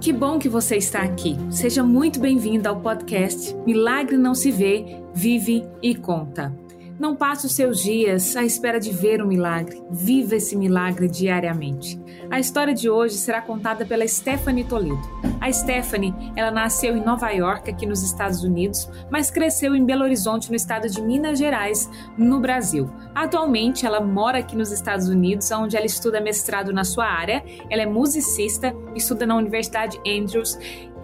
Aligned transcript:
Que 0.00 0.14
bom 0.14 0.38
que 0.38 0.48
você 0.48 0.76
está 0.76 1.02
aqui. 1.02 1.36
Seja 1.50 1.84
muito 1.84 2.20
bem-vindo 2.20 2.66
ao 2.66 2.80
podcast 2.80 3.54
Milagre 3.66 4.16
Não 4.16 4.34
Se 4.34 4.50
Vê, 4.50 5.02
Vive 5.12 5.68
e 5.82 5.94
Conta. 5.94 6.56
Não 7.00 7.16
passe 7.16 7.46
os 7.46 7.52
seus 7.52 7.82
dias 7.82 8.36
à 8.36 8.44
espera 8.44 8.78
de 8.78 8.92
ver 8.92 9.22
um 9.22 9.26
milagre. 9.26 9.82
Viva 9.90 10.36
esse 10.36 10.54
milagre 10.54 11.08
diariamente. 11.08 11.98
A 12.30 12.38
história 12.38 12.74
de 12.74 12.90
hoje 12.90 13.14
será 13.14 13.40
contada 13.40 13.86
pela 13.86 14.06
Stephanie 14.06 14.64
Toledo. 14.64 15.00
A 15.40 15.50
Stephanie, 15.50 16.14
ela 16.36 16.50
nasceu 16.50 16.94
em 16.94 17.02
Nova 17.02 17.30
York, 17.30 17.70
aqui 17.70 17.86
nos 17.86 18.02
Estados 18.02 18.44
Unidos, 18.44 18.86
mas 19.10 19.30
cresceu 19.30 19.74
em 19.74 19.82
Belo 19.82 20.04
Horizonte, 20.04 20.50
no 20.50 20.56
estado 20.56 20.90
de 20.90 21.00
Minas 21.00 21.38
Gerais, 21.38 21.88
no 22.18 22.38
Brasil. 22.38 22.90
Atualmente, 23.14 23.86
ela 23.86 24.02
mora 24.02 24.40
aqui 24.40 24.54
nos 24.54 24.70
Estados 24.70 25.08
Unidos, 25.08 25.50
onde 25.52 25.78
ela 25.78 25.86
estuda 25.86 26.20
mestrado 26.20 26.70
na 26.70 26.84
sua 26.84 27.06
área. 27.06 27.42
Ela 27.70 27.80
é 27.80 27.86
musicista, 27.86 28.76
estuda 28.94 29.24
na 29.24 29.36
Universidade 29.36 29.98
Andrews 30.06 30.58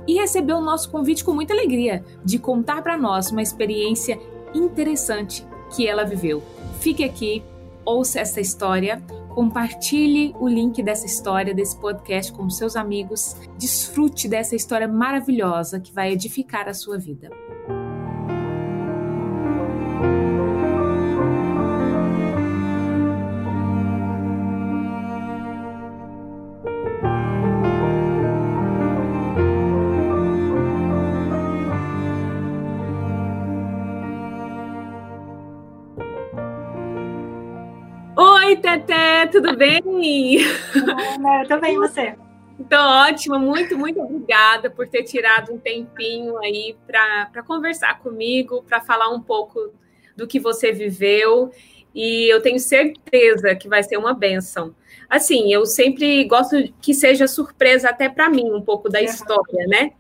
e 0.07 0.17
recebeu 0.21 0.59
o 0.59 0.63
nosso 0.63 0.91
convite 0.91 1.25
com 1.25 1.33
muita 1.33 1.55
alegria 1.55 2.05
de 2.23 2.39
contar 2.39 2.83
para 2.83 2.99
nós 2.99 3.31
uma 3.31 3.41
experiência 3.41 4.21
interessante 4.55 5.43
que 5.75 5.87
ela 5.87 6.05
viveu. 6.05 6.43
Fique 6.81 7.05
aqui, 7.05 7.43
ouça 7.85 8.21
essa 8.21 8.41
história, 8.41 9.01
compartilhe 9.35 10.35
o 10.41 10.49
link 10.49 10.83
dessa 10.83 11.07
história, 11.07 11.55
desse 11.55 11.79
podcast 11.79 12.33
com 12.33 12.49
seus 12.49 12.75
amigos, 12.77 13.37
desfrute 13.59 14.29
dessa 14.29 14.57
história 14.57 14.89
maravilhosa 14.89 15.79
que 15.79 15.93
vai 15.93 16.13
edificar 16.13 16.69
a 16.69 16.75
sua 16.75 16.99
vida. 16.99 17.31
Teté, 38.77 39.27
tudo 39.29 39.57
bem? 39.57 39.81
Ana, 40.75 41.47
tô 41.49 41.59
bem, 41.59 41.77
você? 41.77 42.15
Tô 42.69 42.77
ótima, 42.77 43.39
muito, 43.39 43.77
muito 43.79 43.99
obrigada 44.01 44.69
por 44.69 44.87
ter 44.87 45.03
tirado 45.03 45.55
um 45.55 45.59
tempinho 45.59 46.37
aí 46.39 46.77
para 46.87 47.43
conversar 47.47 48.01
comigo, 48.01 48.63
para 48.69 48.83
falar 48.83 49.09
um 49.09 49.21
pouco 49.21 49.73
do 50.15 50.27
que 50.27 50.39
você 50.39 50.73
viveu. 50.73 51.51
E 51.95 52.31
eu 52.31 52.43
tenho 52.43 52.59
certeza 52.59 53.55
que 53.55 53.67
vai 53.67 53.83
ser 53.83 53.97
uma 53.97 54.13
benção. 54.13 54.75
Assim, 55.09 55.51
eu 55.51 55.65
sempre 55.65 56.25
gosto 56.25 56.57
que 56.83 56.93
seja 56.93 57.27
surpresa 57.27 57.89
até 57.89 58.11
para 58.11 58.29
mim 58.29 58.53
um 58.53 58.61
pouco 58.61 58.91
da 58.91 59.01
história, 59.01 59.67
né? 59.67 59.93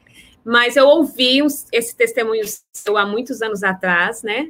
Mas 0.44 0.76
eu 0.76 0.86
ouvi 0.86 1.38
esse 1.72 1.96
testemunho 1.96 2.44
seu 2.74 2.98
há 2.98 3.06
muitos 3.06 3.40
anos 3.40 3.64
atrás, 3.64 4.22
né? 4.22 4.46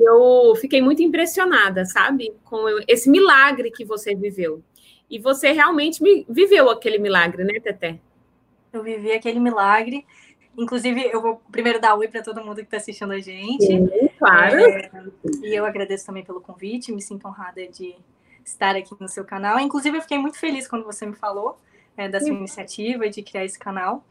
Eu 0.00 0.54
fiquei 0.56 0.80
muito 0.82 1.02
impressionada, 1.02 1.84
sabe? 1.84 2.32
Com 2.44 2.64
esse 2.88 3.08
milagre 3.08 3.70
que 3.70 3.84
você 3.84 4.14
viveu. 4.14 4.62
E 5.10 5.18
você 5.18 5.52
realmente 5.52 6.02
viveu 6.28 6.70
aquele 6.70 6.98
milagre, 6.98 7.44
né, 7.44 7.60
Teté? 7.60 8.00
Eu 8.72 8.82
vivi 8.82 9.12
aquele 9.12 9.38
milagre. 9.38 10.04
Inclusive, 10.56 11.08
eu 11.12 11.20
vou 11.20 11.40
primeiro 11.50 11.80
dar 11.80 11.94
oi 11.94 12.08
para 12.08 12.22
todo 12.22 12.44
mundo 12.44 12.56
que 12.56 12.62
está 12.62 12.76
assistindo 12.76 13.12
a 13.12 13.20
gente. 13.20 13.66
Sim, 13.66 13.88
claro. 14.18 14.58
É, 14.60 14.90
e 15.42 15.54
eu 15.54 15.64
agradeço 15.64 16.06
também 16.06 16.24
pelo 16.24 16.40
convite, 16.40 16.92
me 16.92 17.02
sinto 17.02 17.26
honrada 17.26 17.66
de 17.66 17.94
estar 18.44 18.76
aqui 18.76 18.94
no 19.00 19.08
seu 19.08 19.24
canal. 19.24 19.58
Inclusive, 19.58 19.98
eu 19.98 20.02
fiquei 20.02 20.18
muito 20.18 20.38
feliz 20.38 20.68
quando 20.68 20.84
você 20.84 21.06
me 21.06 21.14
falou 21.14 21.58
é, 21.96 22.08
da 22.08 22.20
sua 22.20 22.30
iniciativa 22.30 23.08
de 23.08 23.22
criar 23.22 23.44
esse 23.44 23.58
canal. 23.58 24.04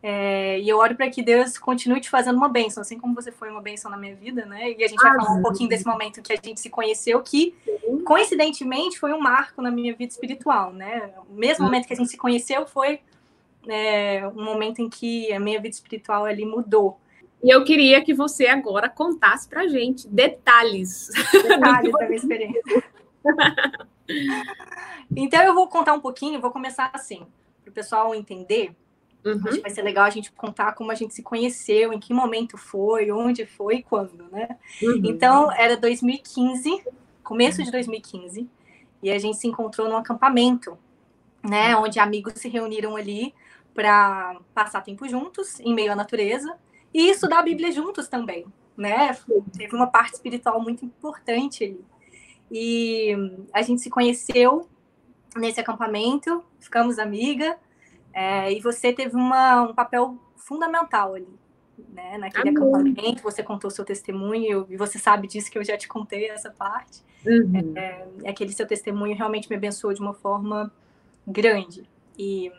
É, 0.00 0.60
e 0.60 0.68
eu 0.68 0.78
oro 0.78 0.94
para 0.94 1.10
que 1.10 1.22
Deus 1.22 1.58
continue 1.58 2.00
te 2.00 2.08
fazendo 2.08 2.36
uma 2.36 2.48
bênção, 2.48 2.80
assim 2.80 2.98
como 2.98 3.14
você 3.14 3.32
foi 3.32 3.50
uma 3.50 3.60
bênção 3.60 3.90
na 3.90 3.96
minha 3.96 4.14
vida, 4.14 4.46
né? 4.46 4.70
E 4.70 4.84
a 4.84 4.86
gente 4.86 5.02
vai 5.02 5.10
ah, 5.10 5.14
falar 5.16 5.32
um 5.32 5.42
pouquinho 5.42 5.68
desse 5.68 5.84
momento 5.84 6.22
que 6.22 6.32
a 6.32 6.36
gente 6.36 6.60
se 6.60 6.70
conheceu, 6.70 7.20
que 7.20 7.54
coincidentemente 8.04 8.98
foi 8.98 9.12
um 9.12 9.18
marco 9.18 9.60
na 9.60 9.72
minha 9.72 9.94
vida 9.94 10.12
espiritual, 10.12 10.72
né? 10.72 11.10
O 11.28 11.34
mesmo 11.34 11.64
momento 11.64 11.86
que 11.86 11.92
a 11.92 11.96
gente 11.96 12.10
se 12.10 12.16
conheceu 12.16 12.64
foi 12.64 13.00
é, 13.66 14.26
um 14.36 14.44
momento 14.44 14.80
em 14.80 14.88
que 14.88 15.32
a 15.32 15.40
minha 15.40 15.60
vida 15.60 15.74
espiritual 15.74 16.24
ali 16.24 16.44
mudou. 16.44 17.00
E 17.42 17.50
eu 17.50 17.64
queria 17.64 18.00
que 18.02 18.14
você 18.14 18.46
agora 18.46 18.88
contasse 18.88 19.48
para 19.48 19.66
gente 19.66 20.06
detalhes. 20.06 21.08
Detalhes 21.32 21.92
da 21.92 22.06
minha 22.06 22.14
experiência. 22.16 22.84
então 25.16 25.42
eu 25.42 25.54
vou 25.54 25.66
contar 25.66 25.92
um 25.92 26.00
pouquinho, 26.00 26.40
vou 26.40 26.52
começar 26.52 26.88
assim, 26.94 27.26
para 27.64 27.70
o 27.70 27.74
pessoal 27.74 28.14
entender 28.14 28.74
Uhum. 29.34 29.42
Acho 29.46 29.56
que 29.56 29.62
vai 29.62 29.70
ser 29.70 29.82
legal 29.82 30.04
a 30.04 30.10
gente 30.10 30.32
contar 30.32 30.72
como 30.72 30.90
a 30.90 30.94
gente 30.94 31.14
se 31.14 31.22
conheceu, 31.22 31.92
em 31.92 32.00
que 32.00 32.12
momento 32.12 32.56
foi, 32.56 33.10
onde 33.10 33.46
foi 33.46 33.76
e 33.76 33.82
quando, 33.82 34.24
né? 34.30 34.56
Uhum. 34.82 35.02
Então, 35.04 35.52
era 35.52 35.76
2015, 35.76 36.82
começo 37.22 37.62
de 37.62 37.70
2015, 37.70 38.48
e 39.02 39.10
a 39.10 39.18
gente 39.18 39.36
se 39.36 39.46
encontrou 39.46 39.88
num 39.88 39.96
acampamento, 39.96 40.78
né? 41.42 41.76
Onde 41.76 41.98
amigos 41.98 42.34
se 42.36 42.48
reuniram 42.48 42.96
ali 42.96 43.34
para 43.74 44.40
passar 44.54 44.82
tempo 44.82 45.08
juntos, 45.08 45.60
em 45.60 45.74
meio 45.74 45.92
à 45.92 45.96
natureza, 45.96 46.56
e 46.92 47.10
estudar 47.10 47.40
a 47.40 47.42
Bíblia 47.42 47.70
juntos 47.70 48.08
também, 48.08 48.46
né? 48.76 49.16
Teve 49.56 49.74
uma 49.76 49.86
parte 49.86 50.14
espiritual 50.14 50.60
muito 50.60 50.84
importante 50.84 51.64
ali. 51.64 51.84
E 52.50 53.14
a 53.52 53.62
gente 53.62 53.82
se 53.82 53.90
conheceu 53.90 54.68
nesse 55.36 55.60
acampamento, 55.60 56.42
ficamos 56.58 56.98
amiga, 56.98 57.56
é, 58.12 58.52
e 58.52 58.60
você 58.60 58.92
teve 58.92 59.14
uma, 59.16 59.62
um 59.62 59.74
papel 59.74 60.18
fundamental 60.36 61.14
ali, 61.14 61.38
né? 61.92 62.18
Naquele 62.18 62.50
acampamento, 62.50 63.22
você 63.22 63.42
contou 63.42 63.70
seu 63.70 63.84
testemunho, 63.84 64.66
e 64.68 64.76
você 64.76 64.98
sabe 64.98 65.28
disso 65.28 65.50
que 65.50 65.58
eu 65.58 65.64
já 65.64 65.76
te 65.76 65.86
contei 65.86 66.28
essa 66.28 66.50
parte. 66.50 67.02
Uhum. 67.26 67.74
É, 67.76 68.06
é, 68.24 68.30
aquele 68.30 68.52
seu 68.52 68.66
testemunho 68.66 69.16
realmente 69.16 69.48
me 69.48 69.56
abençoou 69.56 69.92
de 69.92 70.00
uma 70.00 70.14
forma 70.14 70.72
grande. 71.26 71.88
E 72.18 72.50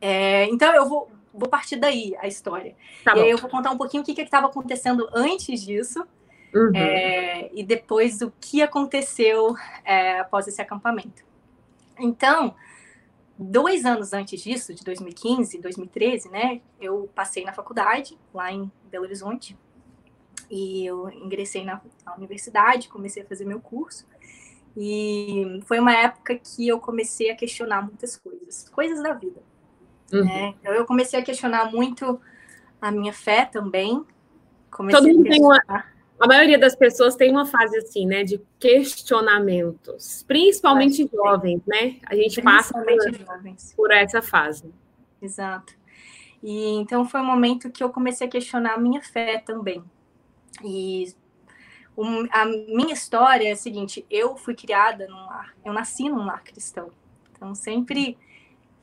é, 0.00 0.44
então 0.46 0.72
eu 0.74 0.88
vou, 0.88 1.10
vou 1.34 1.48
partir 1.48 1.76
daí 1.76 2.14
a 2.18 2.26
história. 2.26 2.74
Tá 3.04 3.16
e 3.16 3.22
aí 3.22 3.30
eu 3.30 3.38
vou 3.38 3.50
contar 3.50 3.70
um 3.70 3.78
pouquinho 3.78 4.02
o 4.02 4.06
que 4.06 4.20
estava 4.20 4.46
acontecendo 4.46 5.08
antes 5.12 5.62
disso. 5.62 6.06
Uhum. 6.54 6.72
É, 6.74 7.50
e 7.52 7.62
depois 7.62 8.22
o 8.22 8.32
que 8.40 8.62
aconteceu 8.62 9.54
é, 9.84 10.20
após 10.20 10.48
esse 10.48 10.62
acampamento. 10.62 11.22
Então, 11.98 12.54
dois 13.38 13.84
anos 13.84 14.12
antes 14.12 14.40
disso, 14.40 14.74
de 14.74 14.82
2015, 14.84 15.58
2013, 15.58 16.28
né, 16.28 16.60
eu 16.80 17.08
passei 17.14 17.44
na 17.44 17.52
faculdade, 17.52 18.18
lá 18.34 18.52
em 18.52 18.70
Belo 18.90 19.04
Horizonte, 19.04 19.56
e 20.50 20.84
eu 20.84 21.08
ingressei 21.10 21.64
na, 21.64 21.80
na, 22.04 22.16
universidade, 22.16 22.88
comecei 22.88 23.22
a 23.22 23.26
fazer 23.26 23.44
meu 23.44 23.60
curso, 23.60 24.06
e 24.76 25.60
foi 25.66 25.78
uma 25.78 25.94
época 25.94 26.36
que 26.36 26.66
eu 26.66 26.80
comecei 26.80 27.30
a 27.30 27.36
questionar 27.36 27.82
muitas 27.82 28.16
coisas, 28.16 28.68
coisas 28.70 29.02
da 29.02 29.12
vida, 29.12 29.40
uhum. 30.12 30.24
né, 30.24 30.54
então 30.60 30.72
eu 30.72 30.84
comecei 30.84 31.20
a 31.20 31.22
questionar 31.22 31.70
muito 31.70 32.20
a 32.82 32.90
minha 32.90 33.12
fé 33.12 33.44
também, 33.44 34.04
comecei 34.70 35.00
Todo 35.00 35.16
mundo 35.16 35.28
tem 35.28 35.40
uma 35.40 35.62
a 36.20 36.26
maioria 36.26 36.58
das 36.58 36.74
pessoas 36.74 37.14
tem 37.14 37.30
uma 37.30 37.46
fase 37.46 37.78
assim, 37.78 38.06
né, 38.06 38.24
de 38.24 38.40
questionamentos, 38.58 40.24
principalmente 40.26 41.08
jovens, 41.12 41.62
né? 41.66 41.96
A 42.06 42.14
gente 42.16 42.42
passa 42.42 42.74
por, 42.74 43.76
por, 43.76 43.90
essa 43.92 44.20
fase. 44.20 44.72
Exato. 45.22 45.74
E 46.42 46.74
então 46.74 47.04
foi 47.04 47.20
um 47.20 47.26
momento 47.26 47.70
que 47.70 47.82
eu 47.82 47.90
comecei 47.90 48.26
a 48.26 48.30
questionar 48.30 48.74
a 48.74 48.78
minha 48.78 49.00
fé 49.00 49.38
também. 49.38 49.82
E 50.64 51.12
um, 51.96 52.26
a 52.30 52.44
minha 52.44 52.94
história 52.94 53.48
é 53.48 53.52
a 53.52 53.56
seguinte: 53.56 54.04
eu 54.10 54.36
fui 54.36 54.54
criada 54.54 55.06
num 55.06 55.26
lar, 55.26 55.54
eu 55.64 55.72
nasci 55.72 56.08
num 56.08 56.24
lar 56.24 56.42
cristão. 56.42 56.90
Então 57.32 57.54
sempre 57.54 58.18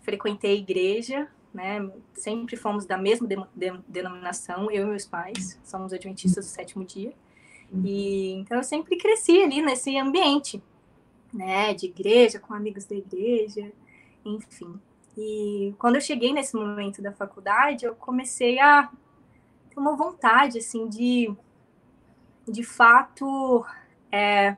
frequentei 0.01 0.51
a 0.51 0.55
igreja, 0.55 1.27
né? 1.53 1.89
Sempre 2.13 2.55
fomos 2.55 2.85
da 2.85 2.97
mesma 2.97 3.27
de, 3.27 3.35
de, 3.55 3.77
denominação, 3.87 4.69
eu 4.71 4.83
e 4.83 4.89
meus 4.89 5.05
pais, 5.05 5.59
somos 5.63 5.91
adventistas 5.91 6.45
do 6.45 6.49
sétimo 6.49 6.85
dia. 6.85 7.13
E 7.73 8.33
então 8.33 8.57
eu 8.57 8.63
sempre 8.63 8.97
cresci 8.97 9.41
ali 9.41 9.61
nesse 9.61 9.97
ambiente, 9.97 10.61
né, 11.33 11.73
de 11.73 11.87
igreja, 11.87 12.39
com 12.39 12.53
amigos 12.53 12.85
da 12.85 12.95
igreja, 12.95 13.71
enfim. 14.23 14.79
E 15.17 15.73
quando 15.77 15.95
eu 15.95 16.01
cheguei 16.01 16.33
nesse 16.33 16.55
momento 16.55 17.01
da 17.01 17.11
faculdade, 17.11 17.85
eu 17.85 17.95
comecei 17.95 18.59
a 18.59 18.89
ter 19.69 19.79
uma 19.79 19.95
vontade, 19.95 20.57
assim, 20.57 20.87
de, 20.87 21.33
de 22.47 22.63
fato, 22.63 23.65
é, 24.11 24.57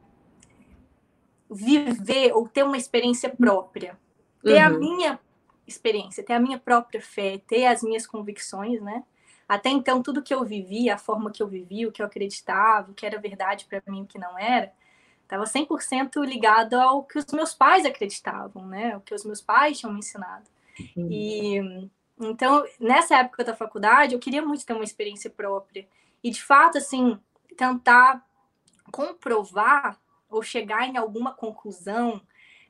viver 1.50 2.34
ou 2.34 2.48
ter 2.48 2.64
uma 2.64 2.78
experiência 2.78 3.30
própria. 3.30 3.98
Ter 4.44 4.60
uhum. 4.60 4.66
a 4.66 4.70
minha 4.70 5.20
experiência, 5.68 6.24
ter 6.24 6.34
a 6.34 6.40
minha 6.40 6.58
própria 6.58 7.02
fé, 7.02 7.42
ter 7.48 7.66
as 7.66 7.84
minhas 7.84 8.08
convicções, 8.08 8.82
né? 8.82 9.04
Até 9.48 9.70
então, 9.70 10.04
tudo 10.04 10.22
que 10.22 10.34
eu 10.34 10.44
vivia, 10.44 10.96
a 10.96 10.98
forma 10.98 11.32
que 11.32 11.42
eu 11.42 11.48
vivia, 11.48 11.88
o 11.88 11.92
que 11.92 12.02
eu 12.02 12.06
acreditava, 12.06 12.92
o 12.92 12.94
que 12.94 13.06
era 13.06 13.20
verdade 13.20 13.66
para 13.66 13.82
mim, 13.88 14.04
o 14.04 14.06
que 14.06 14.20
não 14.20 14.38
era, 14.38 14.74
estava 15.24 15.46
100% 15.46 16.24
ligado 16.26 16.74
ao 16.74 17.04
que 17.04 17.18
os 17.18 17.26
meus 17.32 17.54
pais 17.54 17.86
acreditavam, 17.86 18.66
né? 18.68 18.98
O 18.98 19.02
que 19.02 19.14
os 19.14 19.24
meus 19.24 19.42
pais 19.42 19.80
tinham 19.80 19.94
me 19.94 20.00
ensinado. 20.00 20.46
Uhum. 20.96 21.08
E 21.12 21.90
Então, 22.20 22.66
nessa 22.80 23.18
época 23.18 23.44
da 23.44 23.56
faculdade, 23.56 24.14
eu 24.14 24.20
queria 24.20 24.42
muito 24.42 24.66
ter 24.66 24.74
uma 24.74 24.84
experiência 24.84 25.30
própria. 25.30 25.88
E, 26.24 26.30
de 26.32 26.44
fato, 26.44 26.78
assim, 26.78 27.18
tentar 27.56 28.26
comprovar 28.92 30.00
ou 30.30 30.42
chegar 30.42 30.88
em 30.88 30.98
alguma 30.98 31.34
conclusão 31.34 32.22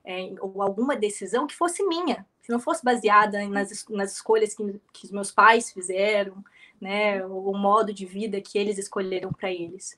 é, 0.03 0.33
ou 0.39 0.62
alguma 0.62 0.95
decisão 0.95 1.45
que 1.47 1.56
fosse 1.56 1.83
minha, 1.85 2.25
que 2.41 2.51
não 2.51 2.59
fosse 2.59 2.83
baseada 2.83 3.45
nas, 3.47 3.85
nas 3.89 4.13
escolhas 4.13 4.53
que, 4.56 4.81
que 4.94 5.06
os 5.06 5.12
meus 5.12 5.31
pais 5.31 5.71
fizeram, 5.71 6.44
né, 6.81 7.25
o 7.25 7.53
modo 7.53 7.94
de 7.94 8.06
vida 8.06 8.41
que 8.41 8.57
eles 8.57 8.77
escolheram 8.77 9.31
para 9.31 9.51
eles. 9.51 9.97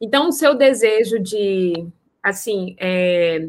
Então, 0.00 0.28
o 0.28 0.32
seu 0.32 0.54
desejo 0.54 1.18
de, 1.18 1.86
assim, 2.22 2.74
é, 2.78 3.48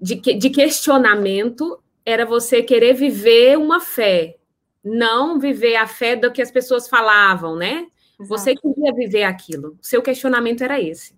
de, 0.00 0.16
de 0.16 0.50
questionamento 0.50 1.78
era 2.04 2.24
você 2.24 2.62
querer 2.62 2.94
viver 2.94 3.58
uma 3.58 3.80
fé, 3.80 4.36
não 4.82 5.38
viver 5.38 5.76
a 5.76 5.86
fé 5.86 6.16
do 6.16 6.32
que 6.32 6.40
as 6.40 6.50
pessoas 6.50 6.88
falavam, 6.88 7.56
né? 7.56 7.86
Exato. 8.18 8.28
Você 8.28 8.54
queria 8.54 8.94
viver 8.94 9.24
aquilo. 9.24 9.76
O 9.80 9.86
seu 9.86 10.00
questionamento 10.00 10.62
era 10.62 10.80
esse. 10.80 11.14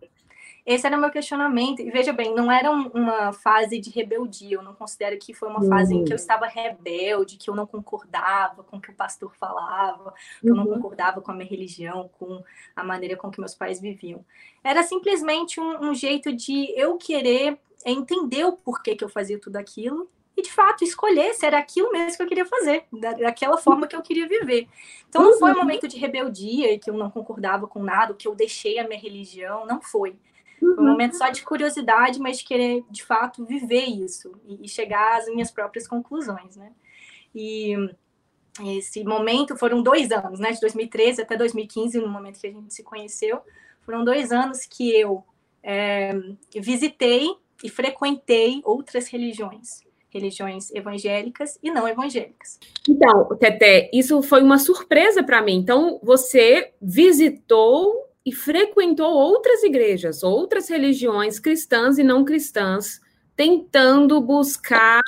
Esse 0.65 0.87
era 0.87 0.97
o 0.97 1.01
meu 1.01 1.11
questionamento. 1.11 1.81
E 1.81 1.91
veja 1.91 2.13
bem, 2.13 2.35
não 2.35 2.51
era 2.51 2.71
uma 2.71 3.33
fase 3.33 3.79
de 3.79 3.91
rebeldia. 3.91 4.57
Eu 4.57 4.63
não 4.63 4.75
considero 4.75 5.19
que 5.19 5.35
foi 5.35 5.49
uma 5.49 5.65
fase 5.67 5.95
uhum. 5.95 6.01
em 6.01 6.05
que 6.05 6.13
eu 6.13 6.17
estava 6.17 6.47
rebelde, 6.47 7.37
que 7.37 7.49
eu 7.49 7.55
não 7.55 7.67
concordava 7.67 8.63
com 8.63 8.77
o 8.77 8.81
que 8.81 8.91
o 8.91 8.95
pastor 8.95 9.35
falava, 9.37 10.13
que 10.41 10.51
uhum. 10.51 10.57
eu 10.57 10.57
não 10.57 10.65
uhum. 10.65 10.75
concordava 10.75 11.21
com 11.21 11.31
a 11.31 11.35
minha 11.35 11.49
religião, 11.49 12.11
com 12.19 12.43
a 12.75 12.85
maneira 12.85 13.17
com 13.17 13.31
que 13.31 13.41
meus 13.41 13.55
pais 13.55 13.81
viviam. 13.81 14.25
Era 14.63 14.83
simplesmente 14.83 15.61
um, 15.61 15.91
um 15.91 15.95
jeito 15.95 16.33
de 16.33 16.73
eu 16.77 16.97
querer 16.97 17.59
entender 17.85 18.45
o 18.45 18.53
porquê 18.53 18.95
que 18.95 19.05
eu 19.05 19.09
fazia 19.09 19.39
tudo 19.39 19.57
aquilo 19.57 20.09
e 20.37 20.43
de 20.43 20.51
fato 20.51 20.85
escolher 20.85 21.35
se 21.35 21.45
era 21.45 21.59
aquilo 21.59 21.91
mesmo 21.93 22.17
que 22.17 22.23
eu 22.23 22.27
queria 22.27 22.47
fazer, 22.47 22.85
daquela 22.93 23.59
forma 23.59 23.87
que 23.87 23.95
eu 23.95 24.03
queria 24.03 24.27
viver. 24.27 24.69
Então 25.09 25.23
não 25.23 25.39
foi 25.39 25.51
um 25.51 25.55
uhum. 25.55 25.61
momento 25.61 25.89
de 25.89 25.99
rebeldia 25.99 26.73
e 26.73 26.79
que 26.79 26.91
eu 26.91 26.95
não 26.95 27.11
concordava 27.11 27.67
com 27.67 27.83
nada, 27.83 28.15
que 28.15 28.27
eu 28.27 28.35
deixei 28.35 28.79
a 28.79 28.87
minha 28.87 29.01
religião, 29.01 29.67
não 29.67 29.81
foi. 29.81 30.17
Foi 30.61 30.79
um 30.79 30.87
momento 30.87 31.17
só 31.17 31.31
de 31.31 31.43
curiosidade, 31.43 32.21
mas 32.21 32.39
de 32.39 32.45
querer, 32.45 32.85
de 32.91 33.03
fato, 33.03 33.45
viver 33.45 33.87
isso 33.87 34.33
e, 34.47 34.69
chegar 34.69 35.19
às 35.19 35.27
minhas 35.27 35.51
próprias 35.51 35.89
conclusões, 35.89 36.57
né? 36.57 36.71
E 37.35 37.75
esse 38.77 39.03
momento 39.03 39.57
foram 39.57 39.83
dois 39.83 40.13
anos, 40.13 40.39
né? 40.39 40.53
De 40.53 40.61
2013 40.61 41.23
até 41.23 41.37
2015, 41.37 41.99
no 41.99 42.09
momento 42.09 42.39
que 42.39 42.47
a 42.47 42.53
gente 42.53 42.75
se 42.75 42.83
conheceu. 42.83 43.41
Foram 43.83 44.05
dois 44.05 44.31
anos 44.31 44.67
que 44.67 44.95
eu 44.95 45.25
é, 45.63 46.13
visitei 46.55 47.35
e 47.65 47.69
frequentei 47.69 48.61
outras 48.65 49.09
religiões 49.09 49.89
religiões 50.11 50.71
evangélicas 50.73 51.59
e 51.63 51.71
não 51.71 51.87
evangélicas. 51.87 52.59
Então, 52.89 53.29
Teté, 53.37 53.89
isso 53.93 54.21
foi 54.23 54.43
uma 54.43 54.59
surpresa 54.59 55.23
para 55.23 55.41
mim. 55.41 55.57
Então, 55.57 56.01
você 56.03 56.73
visitou 56.83 58.10
e 58.25 58.33
frequentou 58.33 59.11
outras 59.13 59.63
igrejas, 59.63 60.23
outras 60.23 60.69
religiões 60.69 61.39
cristãs 61.39 61.99
e 61.99 62.03
não 62.03 62.25
cristãs, 62.25 63.01
tentando 63.35 64.21
buscar 64.21 65.03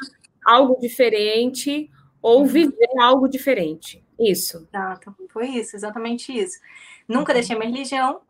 algo 0.45 0.79
diferente 0.81 1.91
ou 2.21 2.41
uhum. 2.41 2.47
viver 2.47 2.99
algo 3.01 3.29
diferente. 3.29 4.03
Isso. 4.19 4.67
Exato, 4.73 5.15
foi 5.29 5.49
isso, 5.49 5.77
exatamente 5.77 6.33
isso. 6.37 6.59
Nunca 7.07 7.35
deixei 7.35 7.57
minha 7.57 7.71
religião, 7.71 8.21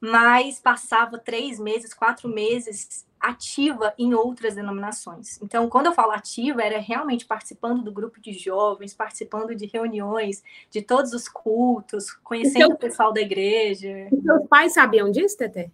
mas 0.00 0.60
passava 0.60 1.18
três 1.18 1.58
meses, 1.58 1.92
quatro 1.92 2.28
meses 2.28 3.06
ativa 3.20 3.92
em 3.98 4.14
outras 4.14 4.54
denominações. 4.54 5.40
Então, 5.42 5.68
quando 5.68 5.86
eu 5.86 5.92
falo 5.92 6.12
ativa, 6.12 6.62
era 6.62 6.78
realmente 6.78 7.26
participando 7.26 7.82
do 7.82 7.92
grupo 7.92 8.20
de 8.20 8.32
jovens, 8.32 8.94
participando 8.94 9.54
de 9.54 9.66
reuniões, 9.66 10.42
de 10.70 10.80
todos 10.80 11.12
os 11.12 11.28
cultos, 11.28 12.10
conhecendo 12.24 12.66
seu... 12.66 12.74
o 12.76 12.78
pessoal 12.78 13.12
da 13.12 13.20
igreja. 13.20 14.08
Seus 14.22 14.48
pais 14.48 14.72
sabiam 14.72 15.10
disso, 15.10 15.36
Tete? 15.36 15.70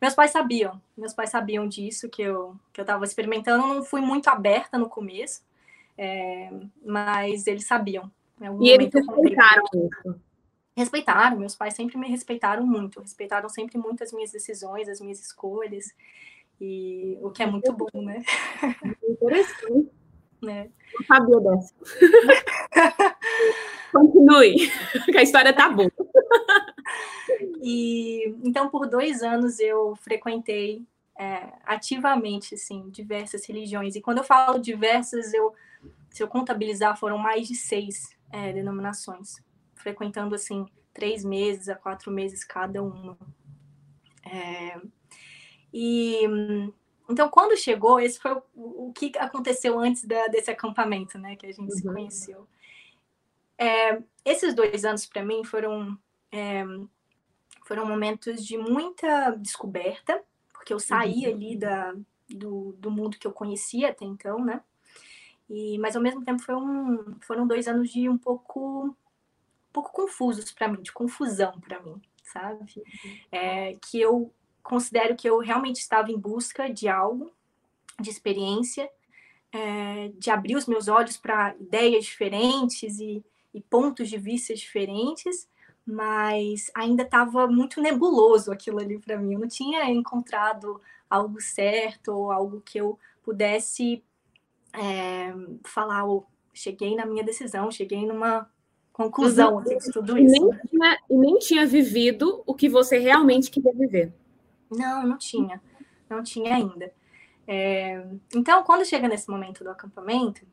Meus 0.00 0.14
pais 0.14 0.30
sabiam. 0.30 0.80
Meus 0.96 1.12
pais 1.12 1.30
sabiam 1.30 1.66
disso, 1.66 2.08
que 2.08 2.22
eu 2.22 2.54
que 2.72 2.80
eu 2.80 2.84
estava 2.84 3.04
experimentando. 3.04 3.64
Eu 3.64 3.74
não 3.74 3.82
fui 3.82 4.00
muito 4.00 4.28
aberta 4.28 4.78
no 4.78 4.88
começo, 4.88 5.42
é, 5.96 6.50
mas 6.84 7.46
eles 7.48 7.66
sabiam. 7.66 8.10
E 8.60 8.68
eles 8.68 8.92
respeitaram 8.94 9.64
isso? 9.74 10.20
Respeitaram. 10.76 11.38
Meus 11.38 11.56
pais 11.56 11.74
sempre 11.74 11.98
me 11.98 12.08
respeitaram 12.08 12.64
muito. 12.64 13.00
Respeitaram 13.00 13.48
sempre 13.48 13.76
muito 13.76 14.04
as 14.04 14.12
minhas 14.12 14.30
decisões, 14.30 14.88
as 14.88 15.00
minhas 15.00 15.20
escolhas. 15.20 15.92
E 16.60 17.18
o 17.22 17.30
que 17.30 17.42
é 17.42 17.46
muito 17.46 17.72
bom, 17.72 17.88
né? 17.94 18.22
Interessante. 19.08 19.90
Né? 20.42 20.70
Não 20.94 21.06
sabia 21.06 21.40
dessa. 21.40 21.74
Continue, 23.92 24.70
que 25.06 25.18
a 25.18 25.22
história 25.22 25.52
tá 25.52 25.68
boa. 25.68 25.90
E 27.62 28.34
então, 28.44 28.68
por 28.68 28.86
dois 28.88 29.22
anos, 29.22 29.58
eu 29.58 29.96
frequentei 29.96 30.86
é, 31.18 31.52
ativamente, 31.64 32.54
assim, 32.54 32.88
diversas 32.90 33.44
religiões. 33.46 33.96
E 33.96 34.00
quando 34.00 34.18
eu 34.18 34.24
falo 34.24 34.58
diversas, 34.58 35.34
eu, 35.34 35.52
se 36.10 36.22
eu 36.22 36.28
contabilizar, 36.28 36.96
foram 36.98 37.18
mais 37.18 37.48
de 37.48 37.56
seis 37.56 38.16
é, 38.30 38.52
denominações, 38.52 39.42
frequentando, 39.74 40.34
assim, 40.34 40.66
três 40.92 41.24
meses 41.24 41.68
a 41.68 41.74
quatro 41.74 42.10
meses 42.10 42.44
cada 42.44 42.82
uma. 42.82 43.18
É, 44.24 44.80
e 45.72 46.22
então, 47.08 47.28
quando 47.30 47.56
chegou, 47.56 47.98
esse 47.98 48.20
foi 48.20 48.32
o, 48.54 48.88
o 48.88 48.92
que 48.92 49.12
aconteceu 49.18 49.78
antes 49.78 50.04
da, 50.04 50.26
desse 50.26 50.50
acampamento, 50.50 51.18
né, 51.18 51.36
que 51.36 51.46
a 51.46 51.52
gente 51.52 51.70
uhum. 51.70 51.76
se 51.76 51.82
conheceu. 51.82 52.46
É, 53.56 54.02
esses 54.24 54.54
dois 54.54 54.84
anos 54.84 55.06
para 55.06 55.24
mim 55.24 55.42
foram 55.42 55.98
é, 56.30 56.64
foram 57.66 57.86
momentos 57.86 58.44
de 58.44 58.56
muita 58.56 59.30
descoberta, 59.32 60.22
porque 60.52 60.72
eu 60.72 60.78
saí 60.78 61.26
uhum. 61.26 61.32
ali 61.32 61.56
da, 61.56 61.94
do, 62.28 62.72
do 62.78 62.90
mundo 62.90 63.18
que 63.18 63.26
eu 63.26 63.32
conhecia 63.32 63.90
até 63.90 64.04
então, 64.04 64.44
né? 64.44 64.62
E, 65.48 65.78
mas 65.78 65.96
ao 65.96 66.02
mesmo 66.02 66.22
tempo 66.24 66.42
foi 66.42 66.54
um, 66.54 67.16
foram 67.22 67.46
dois 67.46 67.66
anos 67.66 67.90
de 67.90 68.06
um 68.08 68.18
pouco, 68.18 68.86
um 68.86 68.94
pouco 69.72 69.92
confusos 69.92 70.52
para 70.52 70.68
mim, 70.68 70.82
de 70.82 70.92
confusão 70.92 71.58
para 71.60 71.80
mim, 71.80 72.00
sabe? 72.22 72.74
Uhum. 72.76 73.18
É, 73.32 73.74
que 73.80 73.98
eu 73.98 74.30
considero 74.68 75.16
que 75.16 75.28
eu 75.28 75.38
realmente 75.38 75.76
estava 75.76 76.12
em 76.12 76.18
busca 76.18 76.68
de 76.68 76.88
algo, 76.88 77.32
de 77.98 78.10
experiência, 78.10 78.88
é, 79.50 80.12
de 80.14 80.30
abrir 80.30 80.56
os 80.56 80.66
meus 80.66 80.88
olhos 80.88 81.16
para 81.16 81.56
ideias 81.58 82.04
diferentes 82.04 83.00
e, 83.00 83.24
e, 83.54 83.60
pontos 83.62 84.10
de 84.10 84.18
vista 84.18 84.54
diferentes, 84.54 85.48
mas 85.86 86.70
ainda 86.74 87.02
estava 87.02 87.46
muito 87.46 87.80
nebuloso 87.80 88.52
aquilo 88.52 88.78
ali 88.78 88.98
para 88.98 89.16
mim. 89.16 89.32
Eu 89.32 89.40
não 89.40 89.48
tinha 89.48 89.90
encontrado 89.90 90.78
algo 91.08 91.40
certo 91.40 92.08
ou 92.12 92.30
algo 92.30 92.60
que 92.60 92.78
eu 92.78 92.98
pudesse 93.22 94.04
é, 94.74 95.32
falar, 95.64 96.06
oh, 96.06 96.26
cheguei 96.52 96.94
na 96.94 97.06
minha 97.06 97.24
decisão, 97.24 97.70
cheguei 97.70 98.06
numa 98.06 98.46
conclusão 98.92 99.56
uhum. 99.56 99.62
de 99.62 99.92
tudo 99.92 100.18
isso. 100.18 100.36
E 100.36 100.40
nem, 100.40 100.50
tinha, 100.68 100.98
e 101.08 101.16
nem 101.16 101.38
tinha 101.38 101.66
vivido 101.66 102.42
o 102.44 102.54
que 102.54 102.68
você 102.68 102.98
realmente 102.98 103.50
queria 103.50 103.72
viver. 103.72 104.12
Não, 104.70 105.06
não 105.06 105.18
tinha. 105.18 105.60
Não 106.08 106.22
tinha 106.22 106.54
ainda. 106.54 106.92
É, 107.46 108.06
então, 108.34 108.62
quando 108.62 108.84
chega 108.84 109.08
nesse 109.08 109.30
momento 109.30 109.64
do 109.64 109.70
acampamento, 109.70 110.46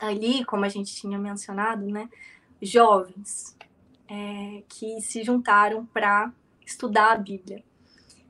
ali, 0.00 0.44
como 0.44 0.64
a 0.64 0.68
gente 0.68 0.94
tinha 0.94 1.18
mencionado, 1.18 1.86
né, 1.86 2.08
jovens 2.60 3.56
é, 4.08 4.62
que 4.68 5.00
se 5.00 5.22
juntaram 5.22 5.86
para 5.86 6.32
estudar 6.66 7.12
a 7.12 7.18
Bíblia. 7.18 7.62